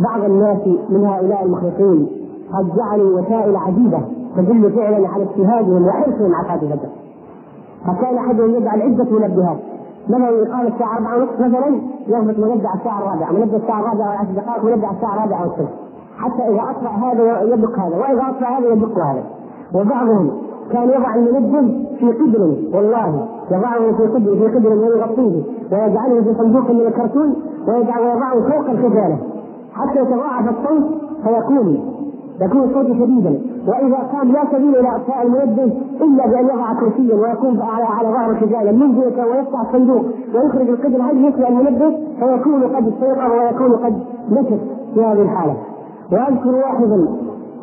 بعض 0.00 0.24
الناس 0.24 0.58
من 0.88 1.04
هؤلاء 1.04 1.44
المخلصين 1.44 2.08
قد 2.52 2.76
جعلوا 2.76 3.20
وسائل 3.20 3.56
عديده 3.56 4.00
تدل 4.36 4.72
فعلا 4.72 5.08
على 5.08 5.22
اجتهادهم 5.22 5.86
وحرصهم 5.86 6.34
على 6.34 6.60
صلاه 6.60 6.72
الفجر 6.72 6.88
فكان 7.86 8.16
أحدهم 8.16 8.54
يجعل 8.54 8.82
عده 8.82 9.04
منبهات 9.10 9.56
مثلا 10.08 10.30
يقام 10.30 10.66
الساعة 10.66 10.96
4 10.96 11.16
ونصف 11.16 11.40
مثلا 11.40 11.80
يهبط 12.08 12.38
منبه 12.38 12.74
الساعة 12.74 12.98
الرابعة، 12.98 13.32
منبه 13.32 13.56
الساعة 13.56 13.80
الرابعة 13.80 14.08
والعشر 14.08 14.32
دقائق 14.32 14.64
منبه 14.64 14.90
الساعة 14.90 15.14
الرابعة 15.14 15.42
والثلث، 15.42 15.70
حتى 16.18 16.42
إذا 16.48 16.62
أطفأ 16.70 16.90
هذا 16.90 17.42
يدق 17.42 17.78
هذا، 17.78 17.96
وإذا 17.96 18.22
أطفأ 18.28 18.46
هذا 18.46 18.68
يدق 18.68 18.98
هذا، 18.98 19.24
وبعضهم 19.74 20.30
كان 20.72 20.88
يضع 20.88 21.14
المنبه 21.14 21.86
في 21.98 22.12
قدر 22.12 22.56
والله 22.74 23.28
يضعه 23.50 23.92
في 23.96 24.06
قدر 24.06 24.36
في 24.36 24.56
قدر 24.56 24.72
ويغطيه 24.72 25.42
ويجعله 25.72 26.22
في 26.22 26.34
صندوق 26.38 26.70
من 26.70 26.80
الكرتون 26.80 27.36
ويضعه 27.68 28.40
فوق 28.40 28.70
الخزانة. 28.70 29.18
حتى 29.74 30.00
يتضاعف 30.00 30.48
الصوت 30.48 30.84
فيكون 31.24 31.94
يكون 32.40 32.60
الصوت 32.62 32.86
شديدا 32.86 33.40
وإذا 33.68 33.96
قام 33.96 34.32
لا 34.32 34.44
سبيل 34.52 34.76
إلى 34.76 34.88
اطفاء 34.96 35.26
المنبه 35.26 35.64
إلا 36.00 36.26
بأن 36.26 36.44
يضع 36.44 36.72
كرسيا 36.80 37.14
ويكون 37.14 37.60
على 37.60 37.84
على 37.84 38.08
ظهر 38.08 38.30
الخزانه 38.30 38.72
من 38.72 38.94
جهه 38.94 39.26
ويفتح 39.26 39.60
الصندوق 39.60 40.04
ويخرج 40.34 40.68
القدر 40.68 41.02
هل 41.02 41.24
يطفئ 41.24 41.48
المنبه؟ 41.48 41.98
فيكون 42.18 42.62
قد 42.62 42.88
استيقظ 42.88 43.30
ويكون 43.32 43.72
قد 43.76 43.94
نشف 44.30 44.60
في 44.94 45.00
هذه 45.04 45.22
الحالة. 45.22 45.56
وأذكر 46.12 46.54
واحدا 46.54 47.08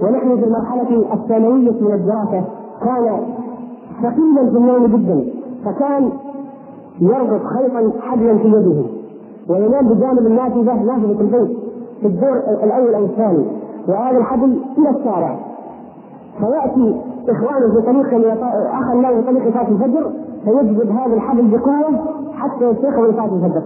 ونحن 0.01 0.38
في 0.38 0.43
المرحلة 0.45 1.13
الثانوية 1.13 1.71
من 1.81 1.93
الدراسة 1.93 2.43
كان 2.86 3.19
ثقيلا 4.03 4.51
في 4.51 4.57
النوم 4.57 4.86
جدا. 4.86 5.23
فكان 5.65 6.10
يربط 7.01 7.41
خيطا 7.43 7.91
حبلا 8.01 8.38
في 8.38 8.47
يده 8.47 8.84
وينام 9.49 9.88
بجانب 9.88 10.27
النافذه 10.27 10.73
نافذة 10.84 11.21
البيت 11.21 11.57
في 12.01 12.07
الدور 12.07 12.38
الأول 12.63 12.93
أو 12.95 13.03
الثاني. 13.05 13.45
وهذا 13.88 14.17
الحبل 14.17 14.62
إلى 14.78 14.89
الشارع. 14.89 15.39
فيأتي 16.39 17.02
إخوانه 17.30 17.74
في 17.74 17.82
طريق 17.82 18.24
اخا 18.74 18.94
له 18.96 19.22
في 19.22 19.28
طريق 19.28 19.54
صلاه 19.54 19.67
الفجر 19.67 20.12
فيجذب 20.46 20.89
هذا 20.91 21.13
الحبل 21.13 21.48
بقوة 21.48 22.00
حتى 22.34 22.65
يستيقظ 22.70 23.00
لصلاه 23.00 23.26
الفجر 23.26 23.62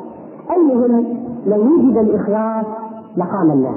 أيهم 0.52 1.06
لو 1.48 1.58
وجد 1.62 1.98
الإخلاص 1.98 2.66
لقام 3.18 3.52
الناس 3.52 3.76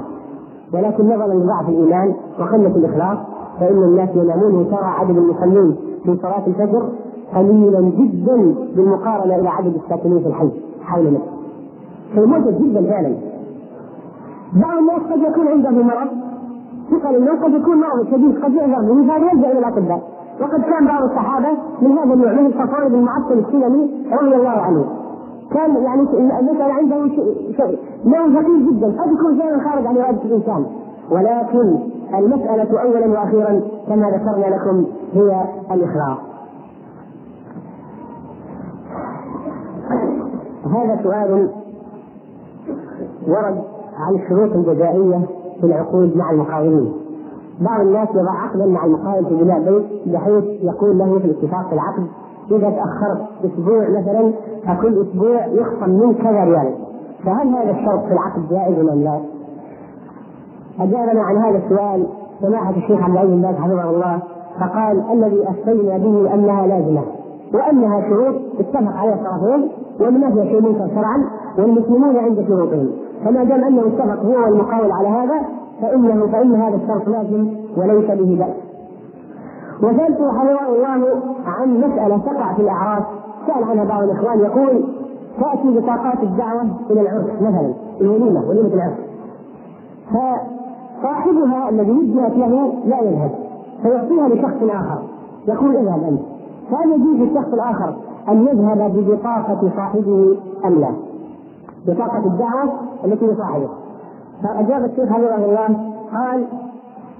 ولكن 0.73 1.05
نظرا 1.05 1.33
لضعف 1.33 1.69
الإيمان 1.69 2.13
وقلة 2.39 2.75
الإخلاص 2.75 3.17
فإن 3.59 3.83
الناس 3.83 4.09
ينامون 4.15 4.55
وترى 4.55 4.85
عدد 4.85 5.17
المصلين 5.17 5.75
في 6.03 6.17
صلاة 6.21 6.47
الفجر 6.47 6.89
قليلا 7.35 7.81
جدا 7.81 8.55
بالمقارنة 8.75 9.35
إلى 9.35 9.49
عدد 9.49 9.73
الساكنين 9.83 10.19
في 10.19 10.27
الحي 10.27 10.49
حول 10.81 11.11
مكة. 11.11 11.21
شيء 12.15 12.25
موجود 12.25 12.61
جدا 12.63 12.89
فعلا. 12.89 13.15
بعض 14.53 14.77
الناس 14.77 15.01
قد 15.11 15.31
يكون 15.31 15.47
عنده 15.47 15.69
مرض 15.71 16.07
ثقل 16.91 17.15
قد 17.43 17.53
يكون 17.53 17.77
مرض 17.77 18.07
شديد 18.11 18.43
قد 18.43 18.53
يعذر 18.53 18.93
به 18.93 19.13
فيلجا 19.13 19.51
إلى 19.51 19.59
الأطباء. 19.59 20.01
وقد 20.41 20.61
كان 20.61 20.87
بعض 20.87 21.03
الصحابة 21.03 21.47
من 21.81 21.91
هذا 21.97 22.13
النوع 22.13 22.31
من 22.31 22.45
التصور 22.45 22.87
بن 22.87 23.03
السلمي 23.39 24.05
رضي 24.11 24.35
الله 24.35 24.49
عنه. 24.49 24.85
كان 25.51 25.83
يعني 25.83 26.01
المسألة 26.39 26.73
عنده 26.73 27.07
شيء 27.57 27.79
نوع 28.05 28.41
ثقيل 28.41 28.67
جدا. 28.69 28.87
قد 28.87 29.11
يكون 29.11 29.41
شيئا 29.41 29.69
خارج 29.69 29.85
عن 29.87 29.97
إرادة 29.97 30.21
الإنسان. 30.23 30.65
ولكن 31.11 31.79
المسألة 32.13 32.81
أولا 32.81 33.07
وأخيرا 33.07 33.61
كما 33.87 34.09
ذكرنا 34.09 34.55
لكم 34.55 34.85
هي 35.13 35.45
الإخلاص. 35.71 36.17
هذا 40.75 40.99
سؤال 41.03 41.49
ورد 43.27 43.63
عن 43.97 44.15
الشروط 44.15 44.55
الجزائية. 44.55 45.38
في 45.61 45.65
العقود 45.67 46.17
مع 46.17 46.31
المقاولين 46.31 46.93
بعض 47.61 47.81
الناس 47.81 48.09
يضع 48.09 48.31
عقدا 48.31 48.65
مع 48.65 48.85
المقاول 48.85 49.25
في 49.25 49.35
بناء 49.35 49.59
بيت 49.59 50.13
بحيث 50.13 50.43
يقول 50.63 50.97
له 50.97 51.19
في 51.19 51.25
الاتفاق 51.25 51.67
في 51.67 51.73
العقد 51.73 52.07
إذا 52.51 52.69
تأخرت 52.69 53.21
أسبوع 53.45 53.89
مثلا 53.89 54.31
فكل 54.67 55.01
أسبوع 55.01 55.45
يخصم 55.45 55.89
من 55.89 56.13
كذا 56.13 56.43
ريال. 56.43 56.73
فهل 57.25 57.47
هذا 57.47 57.71
الشرط 57.71 58.05
في 58.05 58.13
العقد 58.13 58.49
جائز 58.49 58.79
ام 58.79 59.01
لا؟ 59.03 59.19
أجابنا 60.79 61.21
عن 61.21 61.37
هذا 61.37 61.57
السؤال 61.57 62.07
سماحة 62.41 62.69
الشيخ 62.69 63.01
عبد 63.03 63.13
العزيز 63.13 63.41
باز 63.41 63.55
حفظه 63.55 63.89
الله 63.89 64.19
فقال 64.59 65.03
الذي 65.13 65.49
افتينا 65.49 65.97
به 65.97 66.33
أنها 66.33 66.67
لازمة 66.67 67.01
وأنها 67.53 68.09
شروط 68.09 68.35
اتفق 68.59 68.91
عليها 68.97 69.15
الطرفين 69.15 69.69
وما 70.01 70.31
فيها 70.31 70.45
شيء 70.45 70.61
منكر 70.61 70.87
شرعا 70.95 71.25
والمسلمون 71.57 72.17
عند 72.17 72.45
شروطهم. 72.47 72.89
فما 73.25 73.43
دام 73.43 73.63
أنه 73.63 73.81
اتفق 73.81 74.25
هو 74.25 74.43
والمقاول 74.43 74.91
على 74.91 75.07
هذا 75.07 75.41
فانه 75.81 76.27
فإن 76.31 76.55
هذا 76.55 76.75
الشرط 76.75 77.07
لازم 77.07 77.47
وليس 77.77 78.11
به 78.11 78.37
بأس. 78.39 78.55
وسالته 79.83 80.31
حفظه 80.31 80.67
الله 80.67 81.21
عن 81.45 81.77
مسألة 81.77 82.17
تقع 82.17 82.53
في 82.53 82.61
الاعراس 82.61 83.03
سأل 83.47 83.63
عنها 83.63 83.83
بعض 83.83 84.03
الإخوان 84.03 84.39
يقول 84.39 84.83
تأتي 85.39 85.79
بطاقات 85.79 86.23
الدعوة 86.23 86.61
إلى 86.89 87.01
العرس 87.01 87.25
مثلا 87.41 87.73
الوليمة 88.01 88.49
وليمة 88.49 88.73
العرس 88.73 88.97
فصاحبها 90.09 91.69
الذي 91.69 91.91
وجهت 91.91 92.37
له 92.37 92.73
لا 92.85 93.01
يذهب 93.01 93.31
فيعطيها 93.81 94.27
لشخص 94.27 94.63
آخر 94.63 95.01
يقول 95.47 95.75
اذهب 95.75 96.03
أنت 96.03 96.21
فهل 96.71 96.91
يجوز 96.91 97.15
للشخص 97.15 97.53
الآخر 97.53 97.95
أن 98.29 98.47
يذهب 98.47 98.91
ببطاقة 98.95 99.71
صاحبه 99.75 100.37
أم 100.65 100.73
لا؟ 100.79 101.08
بطاقة 101.93 102.25
الدعوة 102.25 102.71
التي 103.05 103.25
لصاحبه 103.25 103.69
فأجاب 104.43 104.85
الشيخ 104.85 105.09
حفظه 105.09 105.35
الله 105.35 105.67
قال 106.13 106.45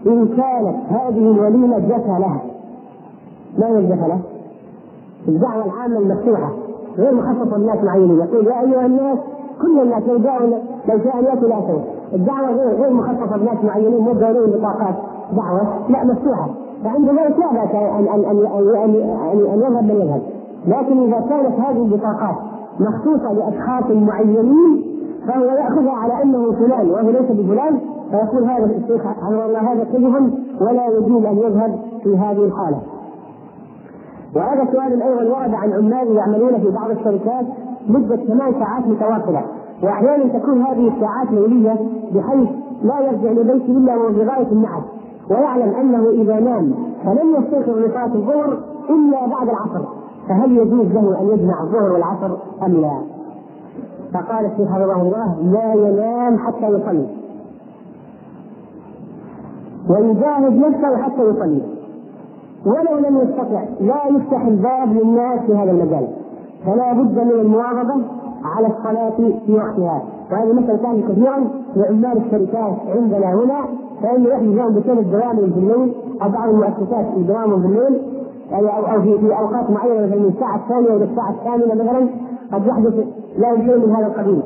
إن 0.08 0.28
كانت 0.28 0.76
هذه 0.90 1.32
الوليمة 1.32 1.80
جفله 1.80 2.42
ما 3.58 3.68
هي 3.68 3.78
الجفله؟ 3.78 4.20
الدعوة 5.28 5.66
العامة 5.66 6.00
المفتوحة 6.00 6.52
غير 6.98 7.14
مخصصة 7.14 7.58
للناس 7.58 7.84
معينين 7.84 8.20
يقول 8.20 8.48
يا 8.48 8.62
أيها 8.62 8.86
الناس 8.86 9.18
كل 9.62 9.80
الناس 9.82 10.04
لو 10.04 10.18
جاءوا 10.18 10.50
لو 10.88 11.00
شاء 11.04 11.24
ياتوا 11.24 11.50
لا 11.50 11.60
الدعوة 12.14 12.52
غير 12.52 12.82
غير 12.82 12.94
مخصصة 12.94 13.38
بناس 13.38 13.64
معينين 13.64 14.00
مو 14.00 14.12
لهم 14.12 14.52
بطاقات 14.52 14.96
دعوة 15.32 15.90
لا 15.90 16.04
مفتوحة. 16.04 16.50
فعند 16.84 17.10
ذلك 17.10 17.40
لا 17.40 17.52
بأس 17.54 17.76
أن 17.76 18.08
أن 18.08 18.26
أن 18.26 18.46
أن, 18.46 18.96
أن 19.54 19.60
يذهب 19.60 19.84
من 19.84 20.02
يذهب. 20.02 20.22
لكن 20.68 21.04
إذا 21.04 21.20
كانت 21.30 21.60
هذه 21.60 21.84
البطاقات 21.84 22.36
مخصوصة 22.80 23.34
لأشخاص 23.34 23.92
معينين 23.92 24.84
فهو 25.28 25.44
يأخذها 25.44 25.92
على 25.92 26.24
أنه 26.24 26.52
فلان 26.52 26.90
وهو 26.90 27.10
ليس 27.10 27.32
بفلان 27.32 27.80
فيقول 28.12 28.44
هذا 28.44 28.66
الشيخ 28.66 29.02
حفظه 29.08 29.46
الله 29.46 29.60
هذا 29.74 29.84
كذب 29.84 30.34
ولا 30.62 30.86
يجوز 30.88 31.26
أن 31.26 31.38
يذهب 31.38 31.80
في 32.04 32.18
هذه 32.18 32.46
الحالة. 32.46 32.82
وهذا 34.36 34.72
سؤال 34.72 35.02
أيضا 35.02 35.24
ورد 35.24 35.54
عن 35.54 35.74
عمال 35.74 36.16
يعملون 36.16 36.60
في 36.60 36.70
بعض 36.72 36.92
الشركات 36.92 37.46
مدة 37.88 38.16
ثمان 38.16 38.54
ساعات 38.60 38.88
متواصلة. 38.88 39.42
وأحيانا 39.84 40.40
تكون 40.40 40.62
هذه 40.62 40.88
الساعات 40.88 41.32
ليليه 41.32 41.76
بحيث 42.16 42.50
لا 42.84 43.00
يرجع 43.00 43.32
لبيته 43.32 43.78
إلا 43.78 43.96
وهو 43.96 44.14
في 44.14 44.24
غاية 44.24 44.52
النعس 44.52 44.84
ويعلم 45.30 45.76
أنه 45.76 46.10
إذا 46.10 46.40
نام 46.40 46.74
فلن 47.06 47.36
يستيقظ 47.38 47.78
لصلاه 47.78 48.16
الظهر 48.16 48.58
إلا 48.90 49.28
بعد 49.28 49.50
العصر. 49.50 49.86
فهل 50.30 50.58
يجوز 50.58 50.86
له 50.86 51.22
أن 51.22 51.28
يجمع 51.28 51.62
الظهر 51.64 51.92
والعصر 51.92 52.32
أم 52.66 52.72
لا؟ 52.72 53.02
فقال 54.14 54.46
الشيخ 54.46 54.70
حفظه 54.70 55.02
الله 55.02 55.36
لا 55.42 55.74
ينام 55.74 56.38
حتى 56.38 56.68
يصلي. 56.68 57.06
ويجاهد 59.90 60.54
نفسه 60.54 60.98
حتى 60.98 61.22
يصلي. 61.22 61.62
ولو 62.66 62.98
لم 63.10 63.18
يستطع 63.18 63.64
لا 63.80 64.18
يفتح 64.18 64.46
الباب 64.46 64.94
للناس 64.94 65.40
في 65.40 65.56
هذا 65.56 65.72
المجال. 65.72 66.08
فلا 66.66 66.94
بد 66.94 67.20
من 67.20 67.32
المواظبة 67.32 68.06
على 68.44 68.68
الصلاة 68.68 69.34
في 69.46 69.54
وقتها. 69.54 70.02
وهذه 70.32 70.54
مسألة 70.54 70.78
كانت 70.78 71.12
كثيرا 71.12 71.48
لعمال 71.76 72.18
الشركات 72.26 72.76
عندنا 72.96 73.34
هنا. 73.34 73.66
يحدث 74.04 74.56
لهم 74.56 74.74
بسبب 74.76 75.00
الدوام 75.00 75.36
في 75.36 75.44
الليل 75.44 75.94
أو 76.22 76.30
بعض 76.30 76.50
المؤسسات 76.50 77.06
في 77.16 77.24
دوام 77.24 77.62
في 77.62 77.68
الليل 77.68 78.02
يعني 78.52 78.68
أو 78.94 79.02
في, 79.02 79.20
في 79.20 79.38
أوقات 79.40 79.70
معينة 79.70 80.06
مثلا 80.06 80.20
من 80.20 80.26
الساعة 80.36 80.56
الثانية 80.56 80.96
إلى 80.96 81.04
الساعة 81.04 81.32
الثامنة 81.32 81.84
مثلا 81.84 82.10
قد 82.54 82.66
يحدث 82.68 82.94
لهم 83.38 83.62
شيء 83.66 83.78
من 83.78 83.96
هذا 83.96 84.08
القبيل. 84.08 84.42